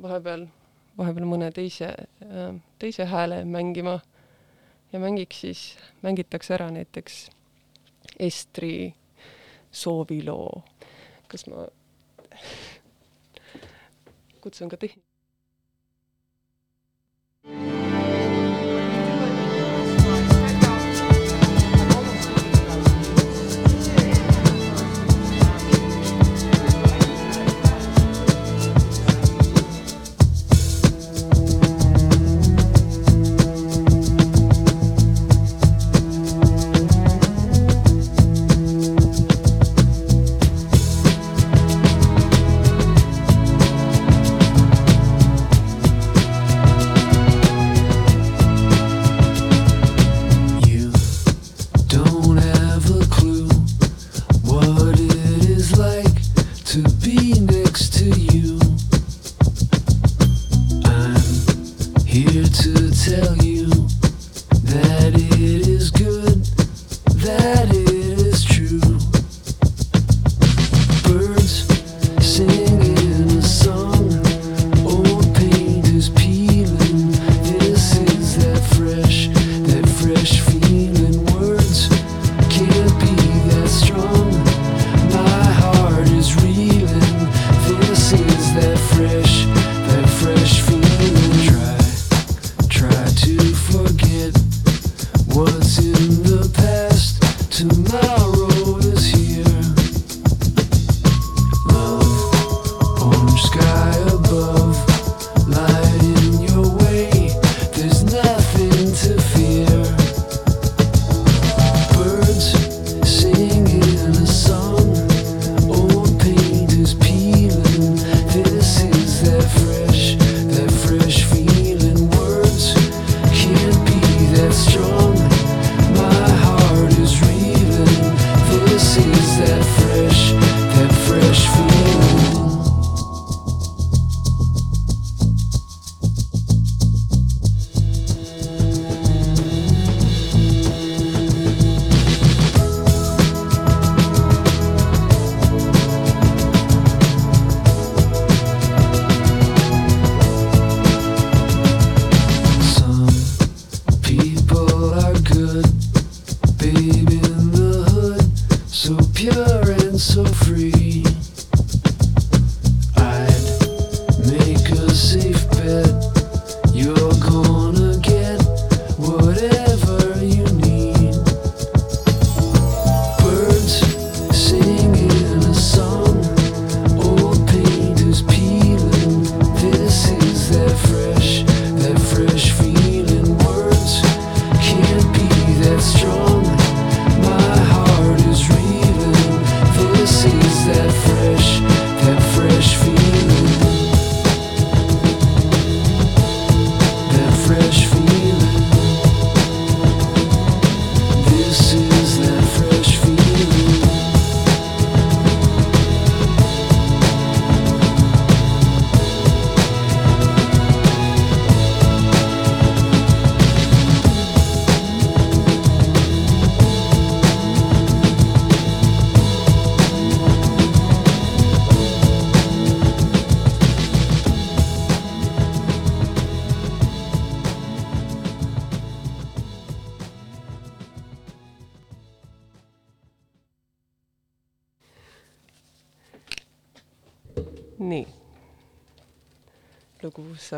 [0.00, 0.46] vahepeal,
[0.98, 1.90] vahepeal mõne teise,
[2.24, 3.98] äh, teise hääle mängima
[4.92, 5.66] ja mängiks siis,
[6.02, 7.26] mängitakse ära näiteks
[8.20, 8.94] Estri
[9.70, 10.62] sooviloo.
[11.28, 11.66] kas ma
[14.40, 15.10] kutsun ka tehn-?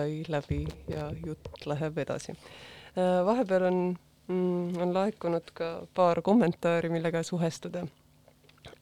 [0.02, 2.34] Sai läbi ja jutt läheb edasi.
[3.24, 3.78] vahepeal on
[4.26, 7.86] mm, on laekunud ka paar kommentaari, millega suhestuda.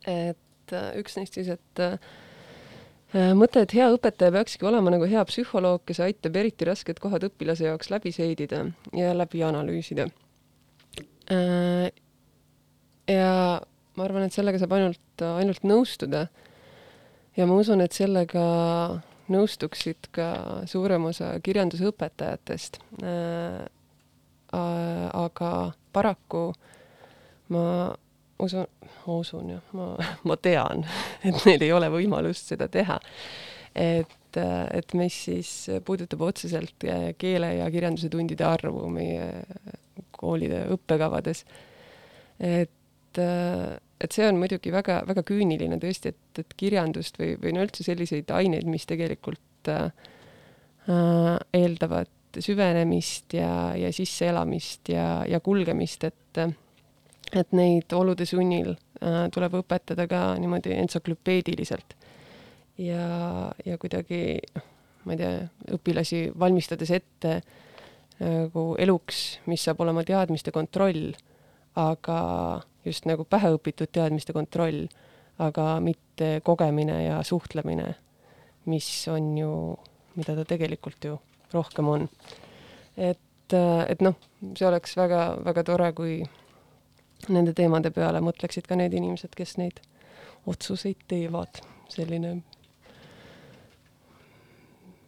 [0.06, 1.98] et äh, üks neist siis, et äh,
[3.37, 7.68] mõte, et hea õpetaja peakski olema nagu hea psühholoog, kes aitab eriti rasked kohad õpilase
[7.68, 8.64] jaoks läbi seedida
[8.96, 10.09] ja läbi analüüsida.
[13.11, 13.33] ja
[13.96, 16.26] ma arvan, et sellega saab ainult, ainult nõustuda.
[17.37, 18.46] ja ma usun, et sellega
[19.30, 20.28] nõustuksid ka
[20.70, 22.80] suurem osa kirjandusõpetajatest.
[24.50, 25.50] aga
[25.92, 26.44] paraku
[27.54, 27.64] ma
[28.42, 28.66] usun,
[29.06, 29.92] ma usun jah, ma,
[30.28, 30.84] ma tean,
[31.22, 32.98] et neil ei ole võimalust seda teha.
[33.74, 35.50] et, et mis siis
[35.86, 36.86] puudutab otseselt
[37.18, 39.44] keele ja kirjanduse tundide arvu meie
[40.14, 41.44] koolide õppekavades.
[42.38, 43.20] et,
[44.01, 47.84] et see on muidugi väga, väga küüniline tõesti, et, et kirjandust või, või no üldse
[47.86, 49.90] selliseid aineid, mis tegelikult äh,
[51.57, 56.44] eeldavad süvenemist ja, ja sisseelamist ja, ja kulgemist, et
[57.30, 61.94] et neid olude sunnil äh, tuleb õpetada ka niimoodi entsüklopeediliselt.
[62.80, 64.40] ja, ja kuidagi,
[65.05, 65.34] ma ei tea,
[65.76, 67.40] õpilasi valmistades ette
[68.20, 71.14] nagu eluks, mis saab olema teadmiste kontroll,
[71.80, 72.18] aga
[72.85, 74.87] just nagu päheõpitud teadmiste kontroll,
[75.41, 77.95] aga mitte kogemine ja suhtlemine,
[78.70, 79.53] mis on ju,
[80.16, 81.18] mida ta tegelikult ju
[81.53, 82.09] rohkem on.
[82.97, 83.55] et,
[83.89, 84.16] et noh,
[84.57, 86.20] see oleks väga-väga tore, kui
[87.28, 89.81] nende teemade peale mõtleksid ka need inimesed, kes neid
[90.49, 91.61] otsuseid teevad,
[91.93, 92.41] selline.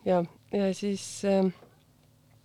[0.05, 1.53] ja, ja siis äh,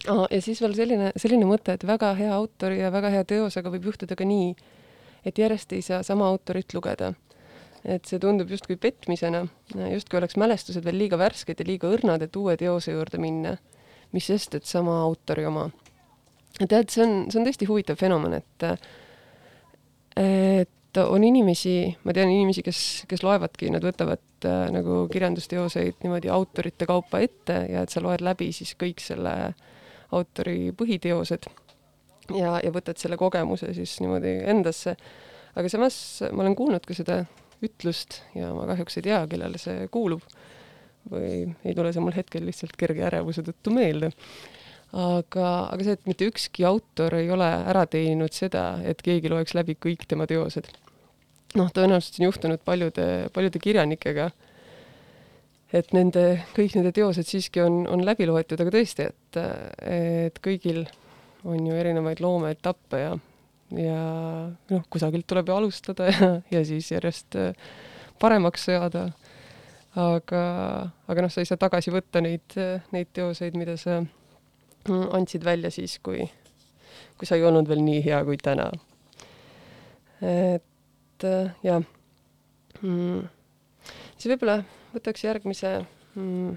[0.07, 3.71] ah, ja siis veel selline, selline mõte, et väga hea autori ja väga hea teosega
[3.73, 4.53] võib juhtuda ka nii,
[5.25, 7.13] et järjest ei saa sama autorit lugeda.
[7.87, 9.45] et see tundub justkui petmisena,
[9.93, 13.57] justkui oleks mälestused veel liiga värsked ja liiga õrnad, et uue teose juurde minna.
[14.11, 15.69] mis sest, et sama autori oma.
[16.59, 18.67] tead, see on, see on tõesti huvitav fenomen, et
[20.17, 26.31] et on inimesi, ma tean inimesi, kes, kes loevadki, nad võtavad äh, nagu kirjandusteoseid niimoodi
[26.33, 29.35] autorite kaupa ette ja et sa loed läbi siis kõik selle
[30.15, 31.45] autori põhiteosed
[32.35, 34.97] ja, ja võtad selle kogemuse siis niimoodi endasse.
[35.55, 35.97] aga samas
[36.31, 37.23] ma olen kuulnud ka seda
[37.63, 40.23] ütlust ja ma kahjuks ei tea, kellele see kuulub
[41.11, 44.11] või ei tule see mul hetkel lihtsalt kerge ärevuse tõttu meelde
[44.95, 49.55] aga, aga see, et mitte ükski autor ei ole ära teeninud seda, et keegi loeks
[49.57, 50.69] läbi kõik tema teosed.
[51.57, 54.29] noh, tõenäoliselt on juhtunud paljude, paljude kirjanikega,
[55.73, 59.39] et nende, kõik nende teosed siiski on, on läbi loetud, aga tõesti, et,
[59.81, 60.85] et kõigil
[61.45, 63.13] on ju erinevaid loomeetappe ja,
[63.77, 64.01] ja
[64.71, 67.37] noh, kusagilt tuleb ju alustada ja, ja siis järjest
[68.19, 69.09] paremaks saada.
[69.97, 70.41] aga,
[71.07, 72.53] aga noh, sa ei saa tagasi võtta neid,
[72.93, 74.01] neid teoseid, mida sa
[74.87, 76.25] andsid välja siis, kui,
[77.17, 78.69] kui sa ei olnud veel nii hea kui täna.
[80.21, 81.83] et äh, jah
[82.81, 83.27] mm..
[84.17, 84.63] siis võib-olla
[84.95, 85.73] võtaks järgmise
[86.15, 86.55] mm,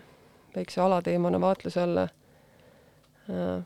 [0.55, 2.07] väikse alateemana vaatluse alla
[3.29, 3.61] äh,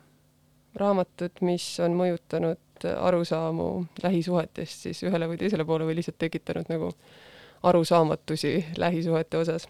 [0.75, 6.91] raamatud, mis on mõjutanud arusaamu lähisuhetest siis ühele või teisele poole või lihtsalt tekitanud nagu
[7.63, 9.67] arusaamatusi lähisuhete osas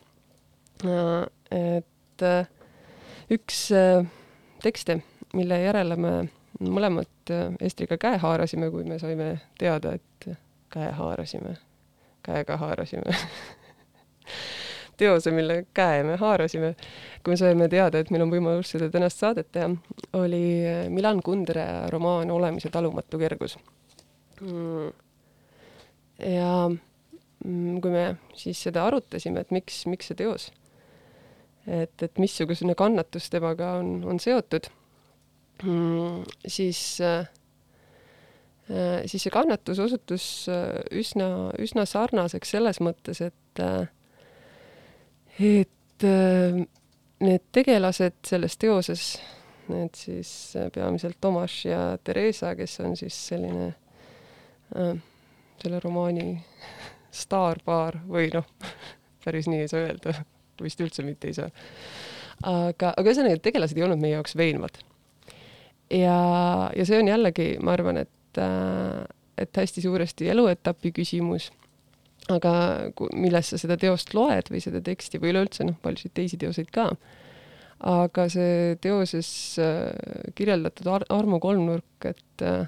[0.86, 1.28] äh,.
[1.52, 2.48] et äh,
[3.32, 4.06] üks äh,
[4.64, 5.00] tekste,
[5.34, 6.16] mille järele me
[6.60, 7.10] mõlemad
[7.62, 10.28] Estriga käe haarasime, kui me saime teada, et
[10.70, 11.56] käe haarasime,
[12.24, 13.16] käega haarasime
[14.98, 16.74] teose, mille käe me haarasime,
[17.24, 19.70] kui me saime teada, et meil on võimalus seda tänast saadet teha,
[20.20, 20.42] oli
[20.94, 23.58] Milan Kundera romaan Olemise talumatu kergus.
[24.42, 24.90] Mm..
[26.20, 30.50] ja mm, kui me siis seda arutasime, et miks, miks see teos,
[31.68, 34.68] et, et missugune kannatus temaga on, on seotud
[35.64, 37.30] mm,, siis äh,
[39.06, 40.26] siis see kannatus osutus
[40.92, 41.30] üsna,
[41.62, 43.62] üsna sarnaseks selles mõttes, et
[45.40, 46.06] et
[47.24, 49.06] need tegelased selles teoses,
[49.72, 50.30] need siis
[50.74, 53.68] peamiselt Tomas ja Theresa, kes on siis selline
[54.76, 54.96] äh,
[55.62, 56.36] selle romaani
[57.22, 58.48] staarpaar või noh,
[59.26, 60.16] päris nii ei saa öelda,
[60.62, 61.50] vist üldse mitte ei saa.
[62.44, 64.80] aga, aga ühesõnaga, tegelased ei olnud meie jaoks veenvad.
[65.90, 66.18] ja,
[66.76, 69.06] ja see on jällegi, ma arvan, et, äh,
[69.38, 71.52] et hästi suuresti eluetapi küsimus,
[72.34, 72.54] aga
[73.14, 76.90] milles sa seda teost loed või seda teksti või üleüldse noh, paljusid teisi teoseid ka,
[77.86, 79.30] aga see teoses
[79.62, 79.92] äh,
[80.38, 82.66] kirjeldatud ar armu kolmnurk, et äh,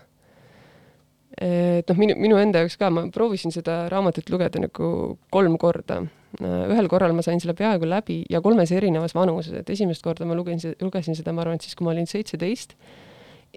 [1.37, 5.99] et noh, minu, minu enda jaoks ka, ma proovisin seda raamatut lugeda nagu kolm korda.
[6.41, 10.35] ühel korral ma sain selle peaaegu läbi ja kolmes erinevas vanuses, et esimest korda ma
[10.35, 12.73] lugesin, lugesin seda, ma arvan, et siis, kui ma olin seitseteist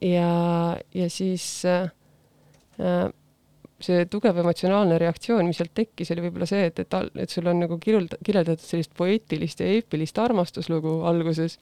[0.05, 1.89] ja, ja siis äh,
[2.81, 3.11] Äh,
[3.85, 7.63] see tugev emotsionaalne reaktsioon, mis sealt tekkis, oli võib-olla see, et, et, et sul on
[7.65, 11.57] nagu kirjelda-, kirjeldatud sellist poeetilist ja eepilist armastuslugu alguses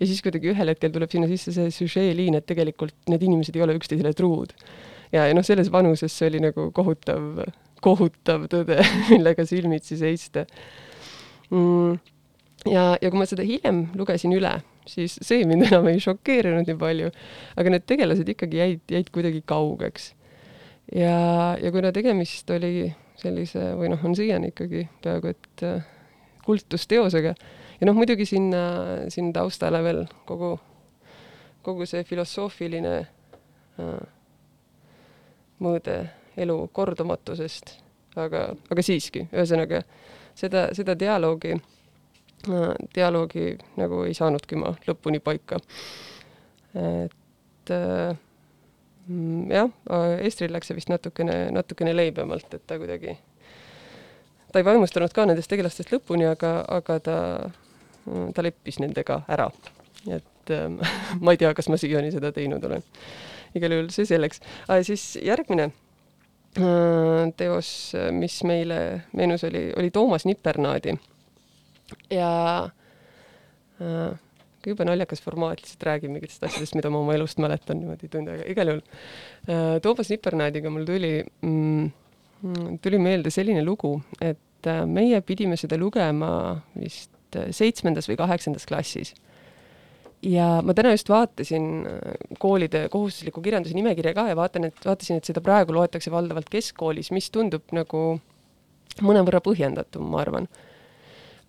[0.00, 3.64] ja siis kuidagi ühel hetkel tuleb sinna sisse see süžeeliin, et tegelikult need inimesed ei
[3.66, 4.54] ole üksteisele truud.
[5.12, 7.44] ja, ja noh, selles vanuses see oli nagu kohutav,
[7.84, 8.80] kohutav tõde,
[9.12, 10.46] millega silmitsi seista.
[11.50, 11.98] Mm.
[12.68, 14.52] Ja, ja kui ma seda hiljem lugesin üle,
[14.88, 17.12] siis see mind enam ei šokeerinud nii palju,
[17.56, 20.10] aga need tegelased ikkagi jäid, jäid kuidagi kaugeks
[20.94, 25.82] ja, ja kuna tegemist oli sellise või noh, on siiani ikkagi peaaegu et äh,
[26.44, 28.62] kultusteosega ja noh, muidugi sinna,
[29.12, 30.54] sinna taustale veel kogu,
[31.66, 34.00] kogu see filosoofiline äh,
[35.60, 35.98] mõõde
[36.40, 37.74] elu kordumatusest,
[38.16, 39.82] aga, aga siiski, ühesõnaga
[40.38, 45.60] seda, seda dialoogi äh,, dialoogi nagu ei saanudki ma lõpuni paika.
[46.74, 48.16] et äh,
[49.50, 49.70] jah,
[50.20, 53.16] Estril läks see vist natukene, natukene leibemalt, et ta kuidagi,
[54.52, 57.18] ta ei vaimustanud ka nendest tegelastest lõpuni, aga, aga ta,
[58.34, 59.50] ta leppis nendega ära.
[60.08, 60.80] et ähm,
[61.24, 62.84] ma ei tea, kas ma siiani seda teinud olen.
[63.54, 64.40] igal juhul see selleks.
[64.86, 68.80] siis järgmine äh, teos, mis meile
[69.12, 70.98] meenus, oli, oli Toomas Nipernaadi.
[72.10, 72.32] ja
[73.80, 74.18] äh,
[74.66, 78.46] jube naljakas formaat, lihtsalt räägin mingitest asjadest, mida ma oma elust mäletan niimoodi tund aega,
[78.50, 79.80] igal juhul äh,.
[79.82, 81.90] Toomas Nipernaadiga mul tuli mm,,
[82.82, 86.30] tuli meelde selline lugu, et äh, meie pidime seda lugema
[86.78, 89.14] vist äh, seitsmendas või kaheksandas klassis.
[90.22, 95.20] ja ma täna just vaatasin äh, koolide kohustusliku kirjanduse nimekirja ka ja vaatan, et vaatasin,
[95.20, 98.20] et seda praegu loetakse valdavalt keskkoolis, mis tundub nagu
[99.00, 100.48] mõnevõrra põhjendatum, ma arvan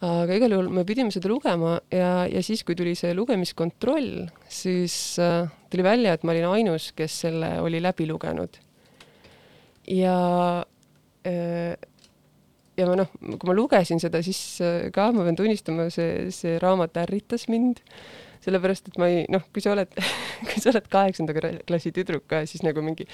[0.02, 4.96] aga igal juhul me pidime seda lugema ja, ja siis, kui tuli see lugemiskontroll, siis
[5.22, 8.58] äh, tuli välja, et ma olin ainus, kes selle oli läbi lugenud.
[9.88, 10.18] ja
[11.28, 11.78] äh,
[12.80, 16.58] ja ma noh, kui ma lugesin seda, siis äh, ka ma pean tunnistama, see, see
[16.62, 17.84] raamat ärritas mind,
[18.42, 19.94] sellepärast et ma ei, noh, kui sa oled
[20.48, 23.06] kui sa oled kaheksanda klassi tüdruk siis nagu mingi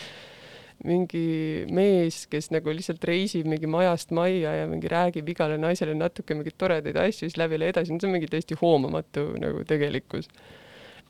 [0.86, 6.38] mingi mees, kes nagu lihtsalt reisib mingi majast majja ja mingi räägib igale naisele natuke
[6.38, 10.30] mingeid toredaid asju, siis läheb jälle edasi, no see on mingi täiesti hoomamatu nagu tegelikkus.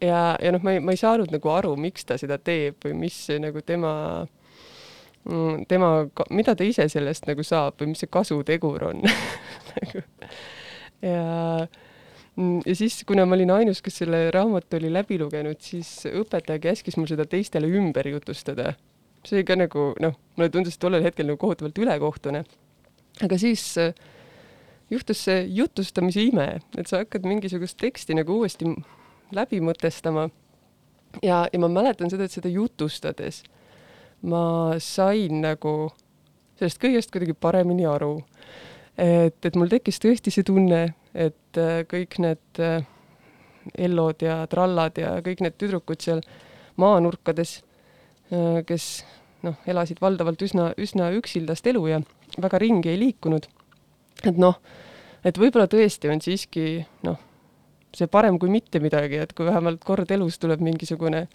[0.02, 2.96] ja, ja noh, ma ei, ma ei saanud nagu aru, miks ta seda teeb või
[3.04, 3.92] mis nagu tema,
[5.28, 5.92] mm, tema,
[6.32, 9.04] mida ta ise sellest nagu saab või mis see kasutegur on
[9.76, 10.06] nagu
[11.04, 11.68] ja
[12.38, 16.64] mm, ja siis, kuna ma olin ainus, kes selle raamatu oli läbi lugenud, siis õpetaja
[16.70, 18.78] käskis mul seda teistele ümber jutustada
[19.28, 22.44] see ka nagu noh, mulle tundus tollel hetkel nagu kohutavalt ülekohtune.
[23.24, 23.94] aga siis äh,
[24.90, 28.70] juhtus see jutustamise ime, et sa hakkad mingisugust teksti nagu uuesti
[29.36, 30.30] läbi mõtestama.
[31.24, 33.44] ja, ja ma mäletan seda, et seda jutustades
[34.22, 35.92] ma sain nagu
[36.58, 38.22] sellest kõigest kuidagi paremini aru.
[38.98, 42.86] et, et mul tekkis tõesti see tunne, et äh, kõik need äh,
[43.78, 46.22] Ellod ja trallad ja kõik need tüdrukud seal
[46.80, 47.62] maanurkades,
[48.30, 48.88] kes
[49.46, 52.02] noh, elasid valdavalt üsna, üsna üksildast elu ja
[52.42, 53.48] väga ringi ei liikunud.
[54.26, 54.58] et noh,
[55.24, 57.20] et võib-olla tõesti on siiski noh,
[57.96, 61.28] see parem kui mitte midagi, et kui vähemalt kord elus tuleb mingisugune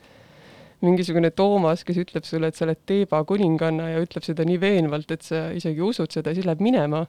[0.82, 5.12] mingisugune Toomas, kes ütleb sulle, et sa oled Teeba kuninganna ja ütleb seda nii veenvalt,
[5.14, 7.04] et sa isegi usud seda, siis läheb minema.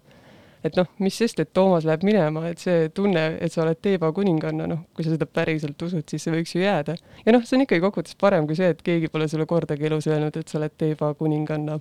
[0.64, 4.12] Et noh, mis sest, et Toomas läheb minema, et see tunne, et sa oled Teeba
[4.16, 6.96] kuninganna, noh, kui sa seda päriselt usud, siis see võiks ju jääda.
[7.26, 10.08] ja noh, see on ikkagi kokkuvõttes parem kui see, et keegi pole sulle kordagi elus
[10.08, 11.80] öelnud, et sa oled Teeba kuninganna.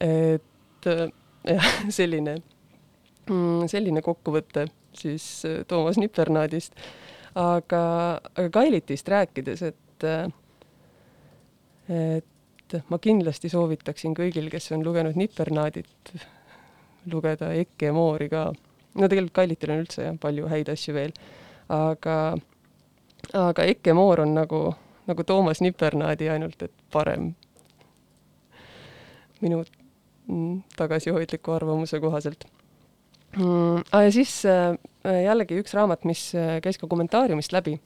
[0.00, 1.06] et äh,
[1.56, 2.38] jah, selline,
[3.70, 6.74] selline kokkuvõte siis äh, Toomas Nipernaadist.
[7.34, 7.82] aga,
[8.34, 10.28] aga Kailitist rääkides, et äh,
[11.90, 16.12] et ma kindlasti soovitaksin kõigil, kes on lugenud Nipernaadit,
[17.06, 18.50] lugeda Ekke Moori ka.
[18.94, 21.12] no tegelikult Kailitil on üldse jah, palju häid asju veel,
[21.72, 22.16] aga,
[23.32, 24.62] aga Ekke Moor on nagu,
[25.08, 27.34] nagu Toomas Nipernaadi, ainult et parem.
[29.40, 29.62] minu
[30.28, 32.44] mm, tagasihoidliku arvamuse kohaselt
[33.36, 33.84] mm,.
[33.92, 34.76] Ah, ja siis äh,
[35.24, 37.78] jällegi üks raamat, mis äh, käis ka kommentaariumist läbi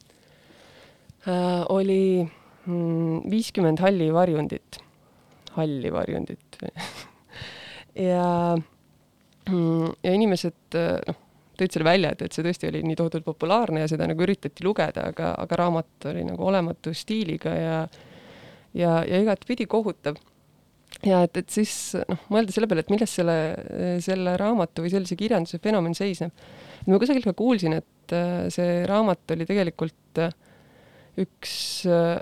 [1.29, 2.27] äh,, oli
[2.67, 4.81] mm, viiskümmend halli varjundit,
[5.55, 6.59] halli varjundit
[8.09, 8.57] ja
[9.51, 11.21] ja inimesed noh,
[11.59, 14.65] tõid selle välja, et, et see tõesti oli nii tohutult populaarne ja seda nagu üritati
[14.67, 17.77] lugeda, aga, aga raamat oli nagu olematu stiiliga ja
[18.75, 20.19] ja, ja igatpidi kohutav.
[21.05, 21.73] ja et, et siis
[22.09, 23.37] noh, mõelda selle peale, et milles selle,
[24.05, 26.35] selle raamatu või sellise kirjanduse fenomen seisneb.
[26.87, 30.35] ma kusagilt ka kuulsin, et äh, see raamat oli tegelikult äh,
[31.25, 32.19] üks äh,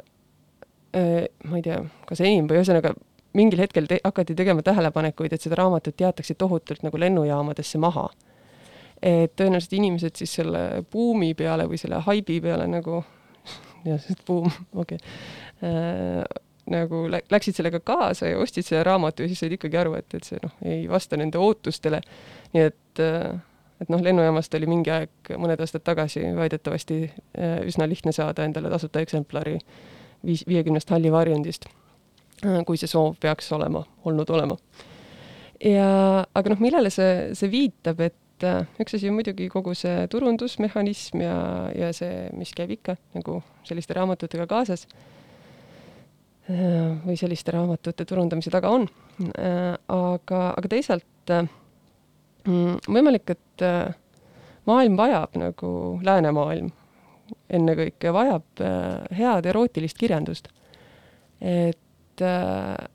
[0.93, 2.93] ma ei tea, kas enim või ühesõnaga
[3.33, 8.09] mingil hetkel te hakati tegema tähelepanekuid, et seda raamatut jäetakse tohutult nagu lennujaamadesse maha.
[9.03, 13.01] et tõenäoliselt inimesed siis selle buumi peale või selle haibi peale nagu,
[13.89, 15.09] jah, see buum, okei okay.
[15.67, 19.97] äh,, nagu lä läksid sellega kaasa ja ostsid selle raamatu ja siis said ikkagi aru,
[19.99, 22.01] et, et see noh, ei vasta nende ootustele.
[22.55, 23.41] nii et äh,
[23.83, 25.11] et noh, lennujaamast oli mingi aeg,
[25.43, 29.59] mõned aastad tagasi väidetavasti äh, üsna lihtne saada endale tasuta eksemplari
[30.23, 31.67] viis, viiekümnest halli varjundist
[32.67, 34.57] kui see soov peaks olema, olnud olema.
[35.63, 40.07] ja, aga noh, millele see, see viitab, et äh, üks asi on muidugi kogu see
[40.11, 41.37] turundusmehhanism ja,
[41.79, 43.39] ja see, mis käib ikka nagu
[43.69, 44.89] selliste raamatutega kaasas
[46.51, 48.89] äh, või selliste raamatute turundamise taga on.
[49.23, 53.67] aga, aga teisalt mm, võimalik, et
[54.67, 55.71] maailm vajab nagu
[56.03, 56.73] läänemaailm
[57.53, 58.63] ennekõike vajab
[59.15, 60.49] head erootilist kirjandust.
[61.39, 61.79] et
[62.23, 62.89] et, äh,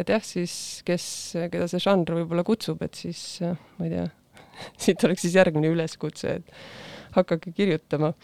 [0.00, 0.54] et jah, siis
[0.86, 1.04] kes,
[1.52, 4.06] keda see žanr võib-olla kutsub, et siis äh, ma ei tea,
[4.84, 6.54] siit oleks siis järgmine üleskutse, et
[7.16, 8.14] hakake kirjutama.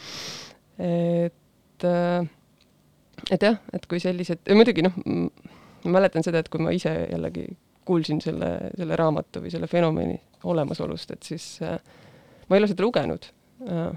[0.78, 2.28] et, äh,
[3.30, 7.48] et jah, et kui sellised, muidugi noh, ma mäletan seda, et kui ma ise jällegi
[7.86, 11.78] kuulsin selle, selle raamatu või selle fenomeni olemasolust, et siis äh,
[12.48, 13.30] ma ei ole seda lugenud
[13.66, 13.94] äh,,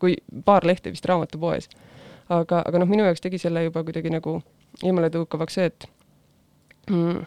[0.00, 1.68] kui paar lehte vist raamatupoes.
[2.28, 4.38] aga, aga noh, minu jaoks tegi selle juba kuidagi nagu
[4.82, 5.88] eemaletõukavaks see, et
[6.90, 7.24] mm,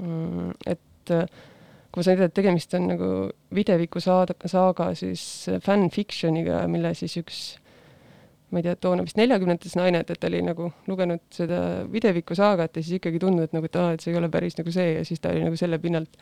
[0.00, 1.26] mm, et äh,
[1.94, 3.10] kui ma sain teada, et tegemist on nagu
[3.54, 5.22] videviku saada, saaga siis
[5.64, 7.44] fanfictioniga, mille siis üks
[8.54, 11.58] ma ei tea, toona vist neljakümnendates naine, et, et ta oli nagu lugenud seda
[11.90, 14.58] videviku saagat ja siis ikkagi tundnud, et nagu, et aa, et see ei ole päris
[14.60, 16.18] nagu see ja siis ta oli nagu selle pinnalt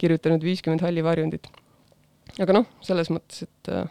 [0.00, 1.48] kirjutanud viiskümmend halli varjundit.
[2.40, 3.88] aga noh, selles mõttes, et äh,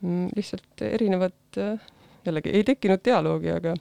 [0.00, 1.84] mm, lihtsalt erinevad äh,,
[2.24, 3.76] jällegi ei tekkinud dialoogi, aga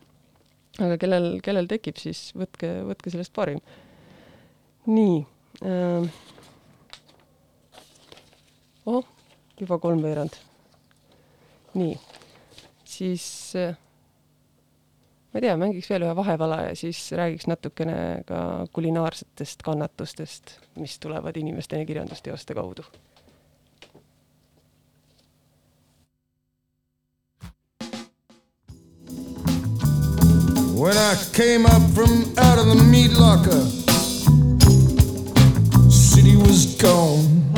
[0.77, 3.61] aga kellel, kellel tekib, siis võtke, võtke sellest parim.
[4.87, 5.17] nii
[5.65, 6.21] äh,.
[8.85, 9.09] oh,
[9.59, 10.37] juba kolmveerand.
[11.77, 11.97] nii,
[12.85, 13.25] siis
[13.57, 13.75] äh,
[15.31, 18.39] ma ei tea, mängiks veel ühe vahevala ja siis räägiks natukene ka
[18.73, 22.85] kulinaarsetest kannatustest, mis tulevad inimesteni kirjandusteoste kaudu
[30.77, 33.65] When I came up from out of the meat locker,
[35.89, 37.51] city was gone.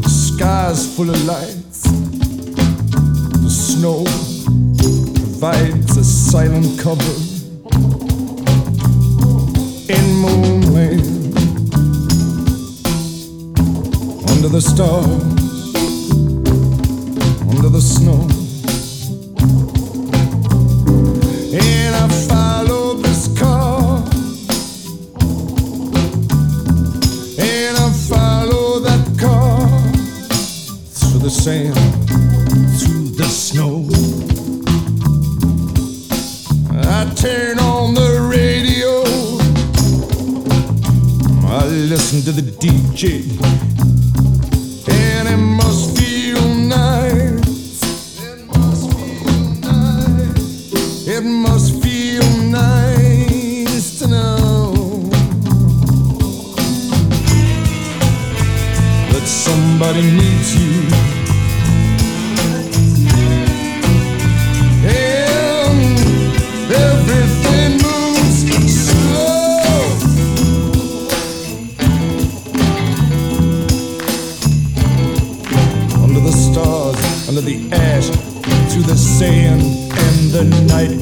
[0.00, 1.82] The sky's full of lights.
[3.42, 4.04] The snow
[5.14, 7.12] provides a silent cover
[9.92, 11.36] in moonland
[14.30, 15.06] under the stars,
[17.54, 18.39] under the snow.
[31.40, 31.74] Sand,
[32.78, 33.88] through the snow.
[36.86, 39.02] I turn on the radio.
[41.48, 43.39] I listen to the DJ.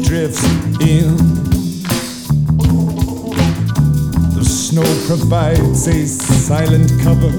[0.09, 0.43] Drifts
[0.81, 1.15] in.
[4.35, 7.31] The snow provides a silent cover,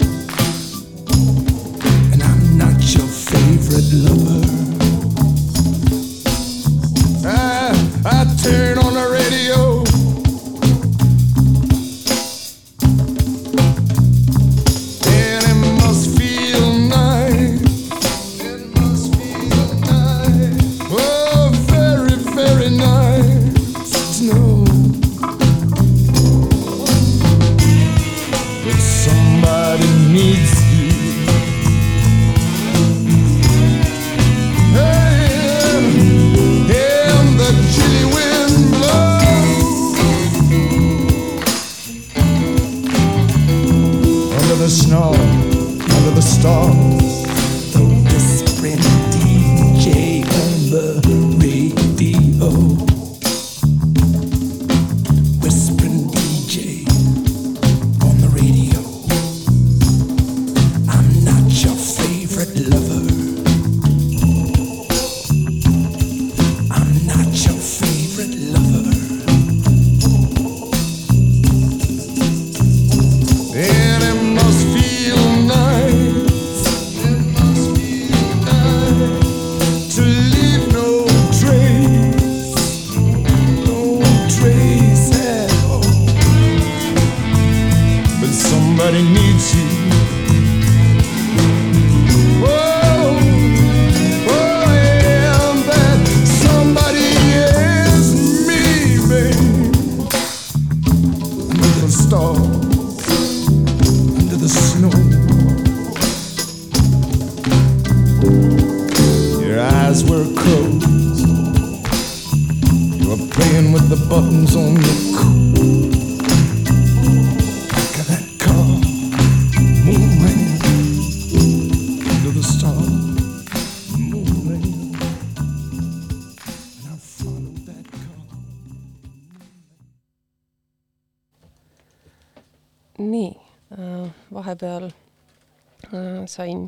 [136.28, 136.68] sain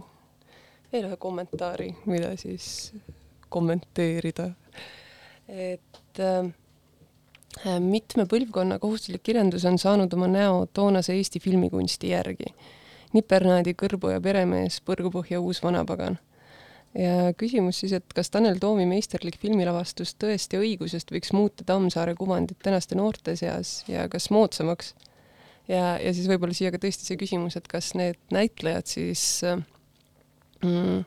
[0.91, 2.93] veel ühe kommentaari, mida siis
[3.51, 4.51] kommenteerida.
[5.47, 12.53] et äh, mitme põlvkonna kohustuslik kirjandus on saanud oma näo toonase Eesti filmikunsti järgi.
[13.13, 16.19] Nipernaadi Kõrbu ja peremees, Põrgupõhja uus vanapagan.
[16.95, 22.15] ja küsimus siis, et kas Tanel Toomi meisterlik filmilavastus Tõest ja õigusest võiks muuta Tammsaare
[22.15, 24.93] kuvandit tänaste noorte seas ja kas moodsamaks
[25.71, 29.61] ja, ja siis võib-olla siia ka tõesti see küsimus, et kas need näitlejad siis äh,
[30.65, 31.03] mm,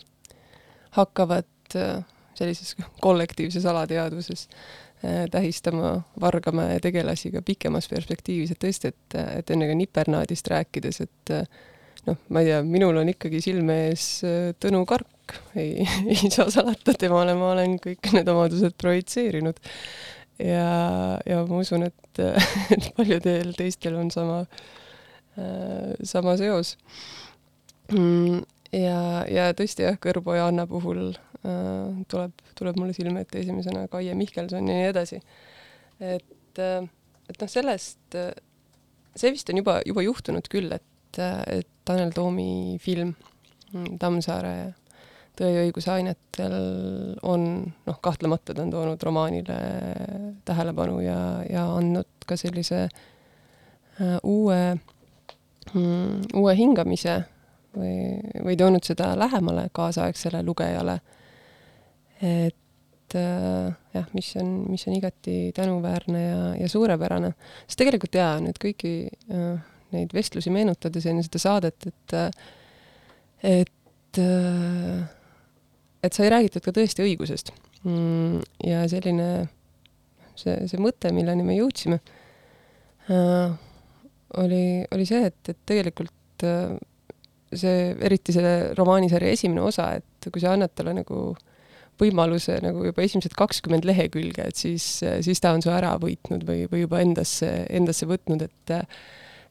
[0.99, 2.01] hakkavad äh,
[2.39, 9.71] sellises kollektiivses alateadvuses äh, tähistama Vargamäe tegelasi ka pikemas perspektiivis, et tõesti, et, et enne
[9.71, 11.35] ka Nipernaadist rääkides, et
[12.09, 14.09] noh, ma ei tea, minul on ikkagi silme ees
[14.61, 19.61] Tõnu Kark, ei, ei saa salata, temale ma olen kõik need omadused projitseerinud
[20.39, 22.23] ja, ja ma usun, et,
[22.75, 24.45] et paljudel teistel on sama,
[26.05, 26.77] sama seos.
[28.73, 28.99] ja,
[29.31, 34.15] ja tõesti jah, Kõrbo ja Anna puhul äh, tuleb, tuleb mulle silme ette esimesena Kaie
[34.19, 35.21] Mihkelson ja nii edasi.
[36.01, 38.17] et, et noh, sellest,
[39.15, 43.13] see vist on juba, juba juhtunud küll, et, et Tanel Toomi film
[43.73, 44.55] mm, Tammsaare
[45.35, 46.53] Tõe ja õiguse ainetel
[47.27, 49.57] on noh, kahtlemata ta on toonud romaanile
[50.47, 51.19] tähelepanu ja,
[51.51, 54.61] ja andnud ka sellise äh, uue
[55.73, 57.17] mm,, uue hingamise
[57.75, 57.97] või,
[58.47, 61.01] või toonud seda lähemale kaasaegsele lugejale.
[62.23, 67.35] et äh, jah, mis on, mis on igati tänuväärne ja, ja suurepärane.
[67.67, 69.59] sest tegelikult jaa, nüüd kõiki äh,
[69.95, 72.31] neid vestlusi meenutades enne seda saadet, et äh,
[73.45, 75.05] et äh,
[76.05, 77.53] et sai räägitud ka tõesti õigusest
[77.85, 78.43] mm,.
[78.69, 79.29] ja selline
[80.39, 82.01] see, see mõte, milleni me jõudsime
[83.11, 83.55] äh,,
[84.43, 86.77] oli, oli see, et, et tegelikult äh,
[87.55, 91.27] see, eriti selle romaanisarja esimene osa, et kui sa annad talle nagu
[92.01, 94.87] võimaluse nagu juba esimesed kakskümmend lehekülge, et siis,
[95.23, 98.75] siis ta on su ära võitnud või, või juba endasse, endasse võtnud, et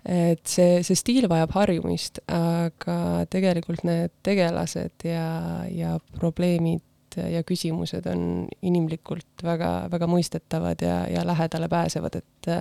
[0.06, 2.98] et see, see stiil vajab harjumist, aga
[3.32, 5.28] tegelikult need tegelased ja,
[5.72, 6.84] ja probleemid
[7.16, 12.52] ja küsimused on inimlikult väga, väga mõistetavad ja, ja lähedale pääsevad, et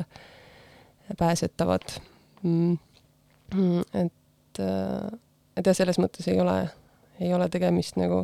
[1.18, 1.99] pääsetavad
[2.43, 2.78] mm,.
[3.53, 4.61] Mm, et,
[5.57, 6.55] et jah, selles mõttes ei ole,
[7.20, 8.22] ei ole tegemist nagu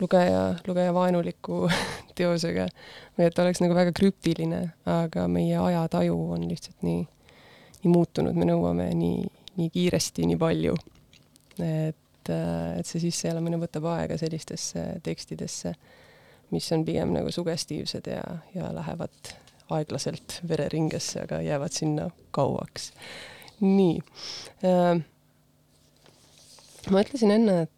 [0.00, 1.68] lugeja, lugeja vaenuliku
[2.18, 2.66] teosega
[3.18, 7.04] või et oleks nagu väga krüptiline, aga meie ajataju on lihtsalt nii,
[7.84, 9.24] nii muutunud, me nõuame nii,
[9.58, 10.76] nii kiiresti nii palju.
[11.62, 15.74] et, et see sisseelamine võtab aega sellistesse tekstidesse,
[16.54, 18.22] mis on pigem nagu sugestiivsed ja,
[18.54, 19.32] ja lähevad
[19.74, 22.92] aeglaselt vereringesse, aga jäävad sinna kauaks.
[23.60, 23.98] nii
[26.88, 27.72] ma ütlesin enne, et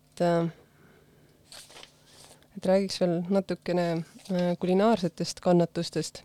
[2.60, 3.86] et räägiks veel natukene
[4.60, 6.22] kulinaarsetest kannatustest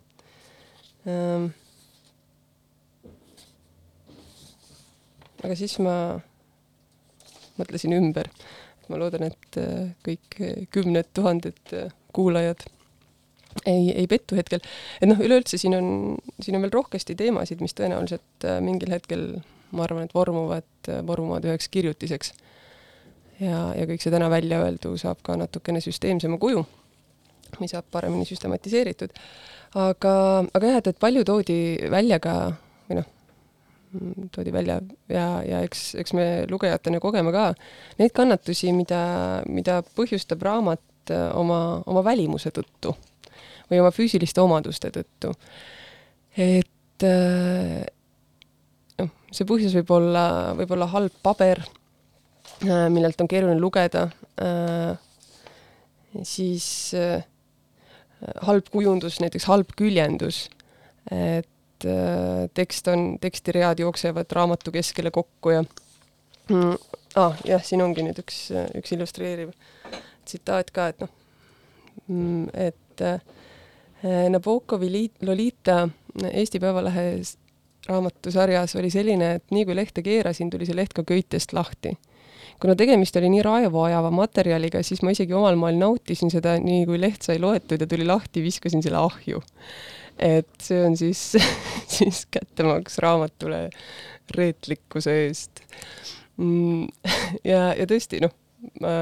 [5.46, 5.96] aga siis ma
[7.60, 8.30] mõtlesin ümber.
[8.90, 10.36] ma loodan, et äh, kõik
[10.74, 12.68] kümned tuhanded äh, kuulajad
[13.66, 14.62] ei, ei pettu hetkel.
[15.02, 15.88] et noh, üleüldse siin on,
[16.44, 19.28] siin on veel rohkesti teemasid, mis tõenäoliselt äh, mingil hetkel,
[19.76, 22.34] ma arvan, et vormuvad, äh, vormuvad üheks kirjutiseks
[23.40, 26.66] ja, ja kõik see täna välja öeldu saab ka natukene süsteemsema kuju,
[27.62, 29.16] mis saab paremini süstematiseeritud.
[29.76, 30.16] aga,
[30.54, 31.60] aga jah, et, et palju toodi
[31.92, 32.36] välja ka
[32.90, 33.12] või noh,
[34.36, 34.80] toodi välja
[35.12, 37.50] ja, ja eks, eks me lugejatena kogeme ka
[38.00, 39.02] neid kannatusi, mida,
[39.50, 42.96] mida põhjustab raamat äh, oma, oma välimuse tõttu
[43.70, 45.34] või oma füüsiliste omaduste tõttu.
[46.38, 47.82] et äh,
[49.02, 50.28] noh, see põhjus võib olla,
[50.60, 51.64] võib olla halb paber
[52.64, 54.08] Äh, millelt on keeruline lugeda,
[56.24, 56.68] siis
[58.48, 60.46] halb kujundus, näiteks halb küljendus,
[61.12, 61.50] et
[62.54, 65.64] tekst on, tekstiread jooksevad raamatu keskele kokku ja
[66.50, 66.76] mm,
[67.22, 68.48] ah, jah, siin ongi nüüd üks,
[68.80, 69.54] üks illustreeriv
[70.26, 71.14] tsitaat ka, et noh,
[72.08, 73.06] mm, et
[74.30, 75.88] Nabokovi Lolita
[76.32, 77.06] Eesti Päevalehe
[77.90, 81.96] raamatusarjas oli selline, et nii kui lehte keerasin, tuli see leht ka köitest lahti
[82.62, 87.00] kuna tegemist oli nii raevuajava materjaliga, siis ma isegi omal moel nautisin seda, nii kui
[87.02, 89.42] leht sai loetud ja tuli lahti, viskasin selle ahju.
[90.20, 91.22] Et see on siis,
[91.98, 93.70] siis kättemaks raamatule
[94.36, 95.64] reetlikkuse eest.
[96.38, 96.88] Mm,
[97.52, 98.34] ja, ja tõesti, noh,
[98.82, 98.96] ma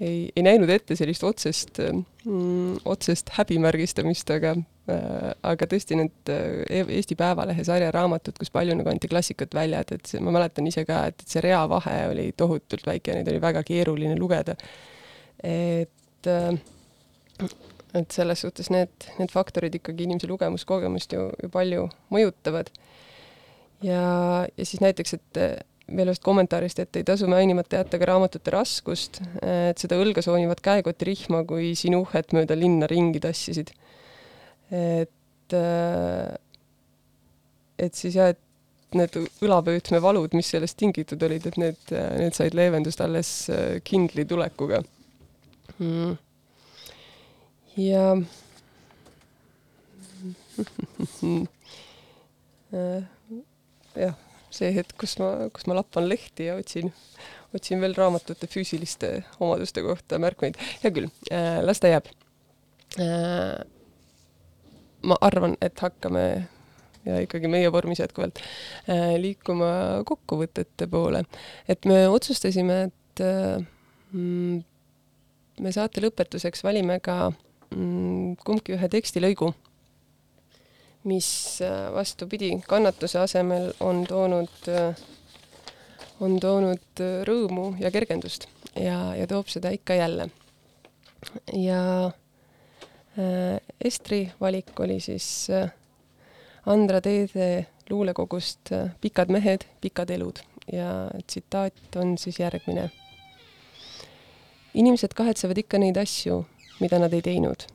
[0.00, 6.84] ei, ei näinud ette sellist otsest mm,, otsest häbimärgistamist, aga äh,, aga tõesti need äh,
[6.98, 10.86] Eesti Päevalehe sarjaraamatud, kus palju nagu anti klassikat välja, et, et see, ma mäletan ise
[10.88, 14.56] ka, et, et see reavahe oli tohutult väike, neid oli väga keeruline lugeda.
[15.44, 16.54] et äh,
[17.94, 22.70] et selles suhtes need, need faktorid ikkagi inimese lugemuskogemust ju, ju palju mõjutavad.
[23.82, 24.02] ja,
[24.46, 25.42] ja siis näiteks, et
[25.90, 30.62] veel ühest kommentaarist, et ei tasu mainimata jätta ka raamatute raskust, et seda õlga soonivat
[30.64, 33.72] käekotirihma, kui sinuhet mööda linna ringi tassisid.
[34.70, 35.56] et,
[37.78, 42.54] et siis jah, et need õlavöötme valud, mis sellest tingitud olid, et need, need said
[42.58, 43.30] leevendust alles
[43.86, 44.82] kindli tulekuga
[45.78, 46.18] mm..
[47.76, 48.16] Ja
[54.04, 54.14] jah
[54.54, 56.90] see hetk, kus ma, kus ma lappan lehti ja otsin,
[57.56, 59.12] otsin veel raamatute füüsiliste
[59.42, 60.58] omaduste kohta märkmeid.
[60.82, 62.10] hea küll äh,, las ta jääb
[62.98, 63.60] äh,.
[65.06, 66.24] ma arvan, et hakkame
[67.06, 68.42] ja ikkagi meie vormis jätkuvalt
[68.90, 71.24] äh, liikuma kokkuvõtete poole.
[71.68, 73.62] et me otsustasime, et äh,
[74.12, 74.60] mm,
[75.60, 79.52] me saate lõpetuseks valime ka mm, kumbki ühe tekstilõigu
[81.04, 84.96] mis äh, vastupidi, kannatuse asemel on toonud, äh,
[86.20, 90.30] on toonud äh, rõõmu ja kergendust ja, ja toob seda ikka jälle.
[91.52, 92.10] ja
[93.84, 95.48] Estri valik oli siis
[96.66, 100.38] Andra Teede luulekogust Pikad mehed, pikad elud
[100.72, 102.90] ja tsitaat on siis järgmine.
[104.74, 106.44] inimesed kahetsevad ikka neid asju,
[106.80, 107.66] mida nad ei teinud.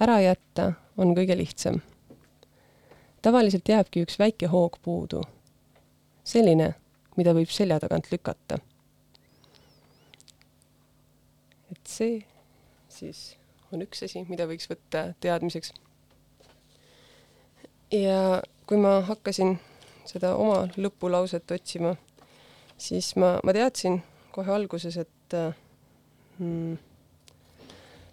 [0.00, 1.80] ära jätta on kõige lihtsam
[3.22, 5.22] tavaliselt jääbki üks väike hoog puudu.
[6.24, 6.74] selline,
[7.16, 8.58] mida võib selja tagant lükata.
[11.70, 12.24] et see
[12.88, 13.36] siis
[13.72, 15.72] on üks asi, mida võiks võtta teadmiseks.
[17.92, 19.58] ja kui ma hakkasin
[20.06, 21.96] seda oma lõpulauset otsima,
[22.78, 25.36] siis ma, ma teadsin kohe alguses, et
[26.38, 26.76] mm,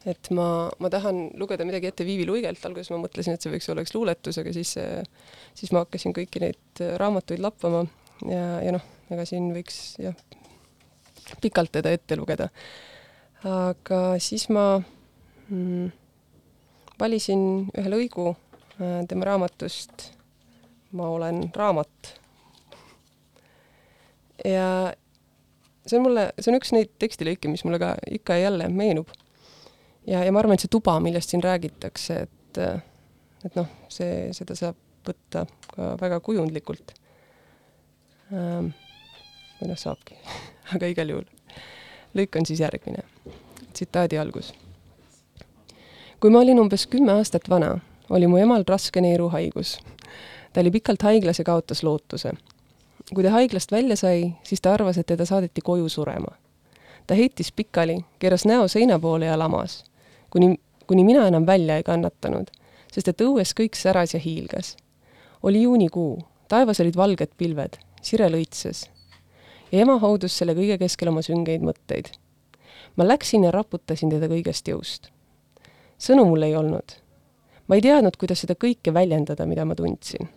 [0.07, 3.67] et ma, ma tahan lugeda midagi ette Viivi Luigelt, alguses ma mõtlesin, et see võiks
[3.71, 4.75] olla üks luuletus, aga siis,
[5.59, 7.83] siis ma hakkasin kõiki neid raamatuid lappama
[8.29, 10.15] ja, ja noh, ega siin võiks jah,
[11.43, 12.47] pikalt teda ette lugeda.
[13.43, 15.91] aga siis ma mm,
[16.99, 17.43] valisin
[17.75, 20.09] ühe lõigu äh, tema raamatust
[20.91, 22.19] Ma olen raamat.
[24.45, 24.93] ja
[25.85, 29.11] see on mulle, see on üks neid tekstilõike, mis mulle ka ikka ja jälle meenub.
[30.09, 32.61] Ja, ja ma arvan, et see tuba, millest siin räägitakse, et,
[33.45, 36.93] et noh, see, seda saab võtta ka väga kujundlikult
[38.33, 38.73] ähm,.
[39.59, 40.17] või noh, saabki
[40.75, 41.29] aga igal juhul.
[42.17, 43.05] lõik on siis järgmine.
[43.73, 44.53] tsitaadi algus.
[46.19, 47.77] kui ma olin umbes kümme aastat vana,
[48.09, 49.79] oli mu emal raske neeruhaigus.
[50.53, 52.35] ta oli pikalt haiglas ja kaotas lootuse
[53.15, 56.35] kui ta haiglast välja sai, siis ta arvas, et teda saadeti koju surema.
[57.07, 59.83] ta heitis pikali, keeras näo seina poole ja lamas,
[60.29, 62.51] kuni, kuni mina enam välja ei kannatanud,
[62.91, 64.77] sest et õues kõik säras ja hiilgas.
[65.43, 68.89] oli juunikuu, taevas olid valged pilved, sire lõitses.
[69.71, 72.11] ja ema haudus selle kõige keskel oma süngeid mõtteid.
[72.95, 75.11] ma läksin ja raputasin teda kõigest jõust.
[75.99, 76.91] sõnu mul ei olnud.
[77.67, 80.29] ma ei teadnud, kuidas seda kõike väljendada, mida ma tundsin.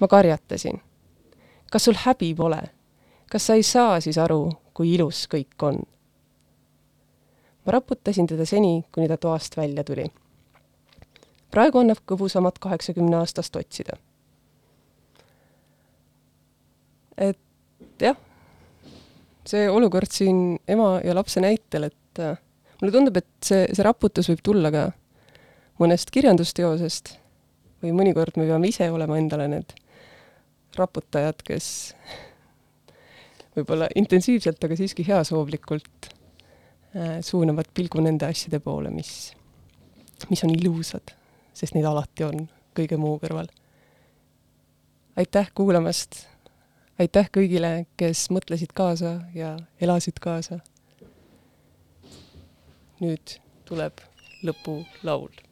[0.00, 0.80] ma karjatasin
[1.70, 2.62] kas sul häbi pole?
[3.30, 5.82] kas sa ei saa siis aru, kui ilus kõik on?
[7.66, 10.06] Ma raputasin teda seni, kuni ta toast välja tuli.
[11.50, 13.96] praegu annab kõbusamat kaheksakümne aastast otsida.
[17.16, 17.38] et
[18.00, 18.16] jah,
[19.46, 22.36] see olukord siin ema ja lapse näitel, et äh,
[22.80, 24.90] mulle tundub, et see, see raputus võib tulla ka
[25.80, 27.16] mõnest kirjandusteosest
[27.82, 29.74] või mõnikord me peame ise olema endale need
[30.76, 31.68] raputajad, kes
[33.56, 36.10] võib-olla intensiivselt, aga siiski heasoovlikult
[37.20, 39.32] suunavad pilgu nende asjade poole, mis,
[40.30, 41.12] mis on ilusad,
[41.56, 43.48] sest neid alati on kõige muu kõrval.
[45.16, 46.26] aitäh kuulamast,
[46.98, 50.60] aitäh kõigile, kes mõtlesid kaasa ja elasid kaasa.
[53.00, 53.38] nüüd
[53.68, 54.00] tuleb
[54.42, 55.45] lõpulaul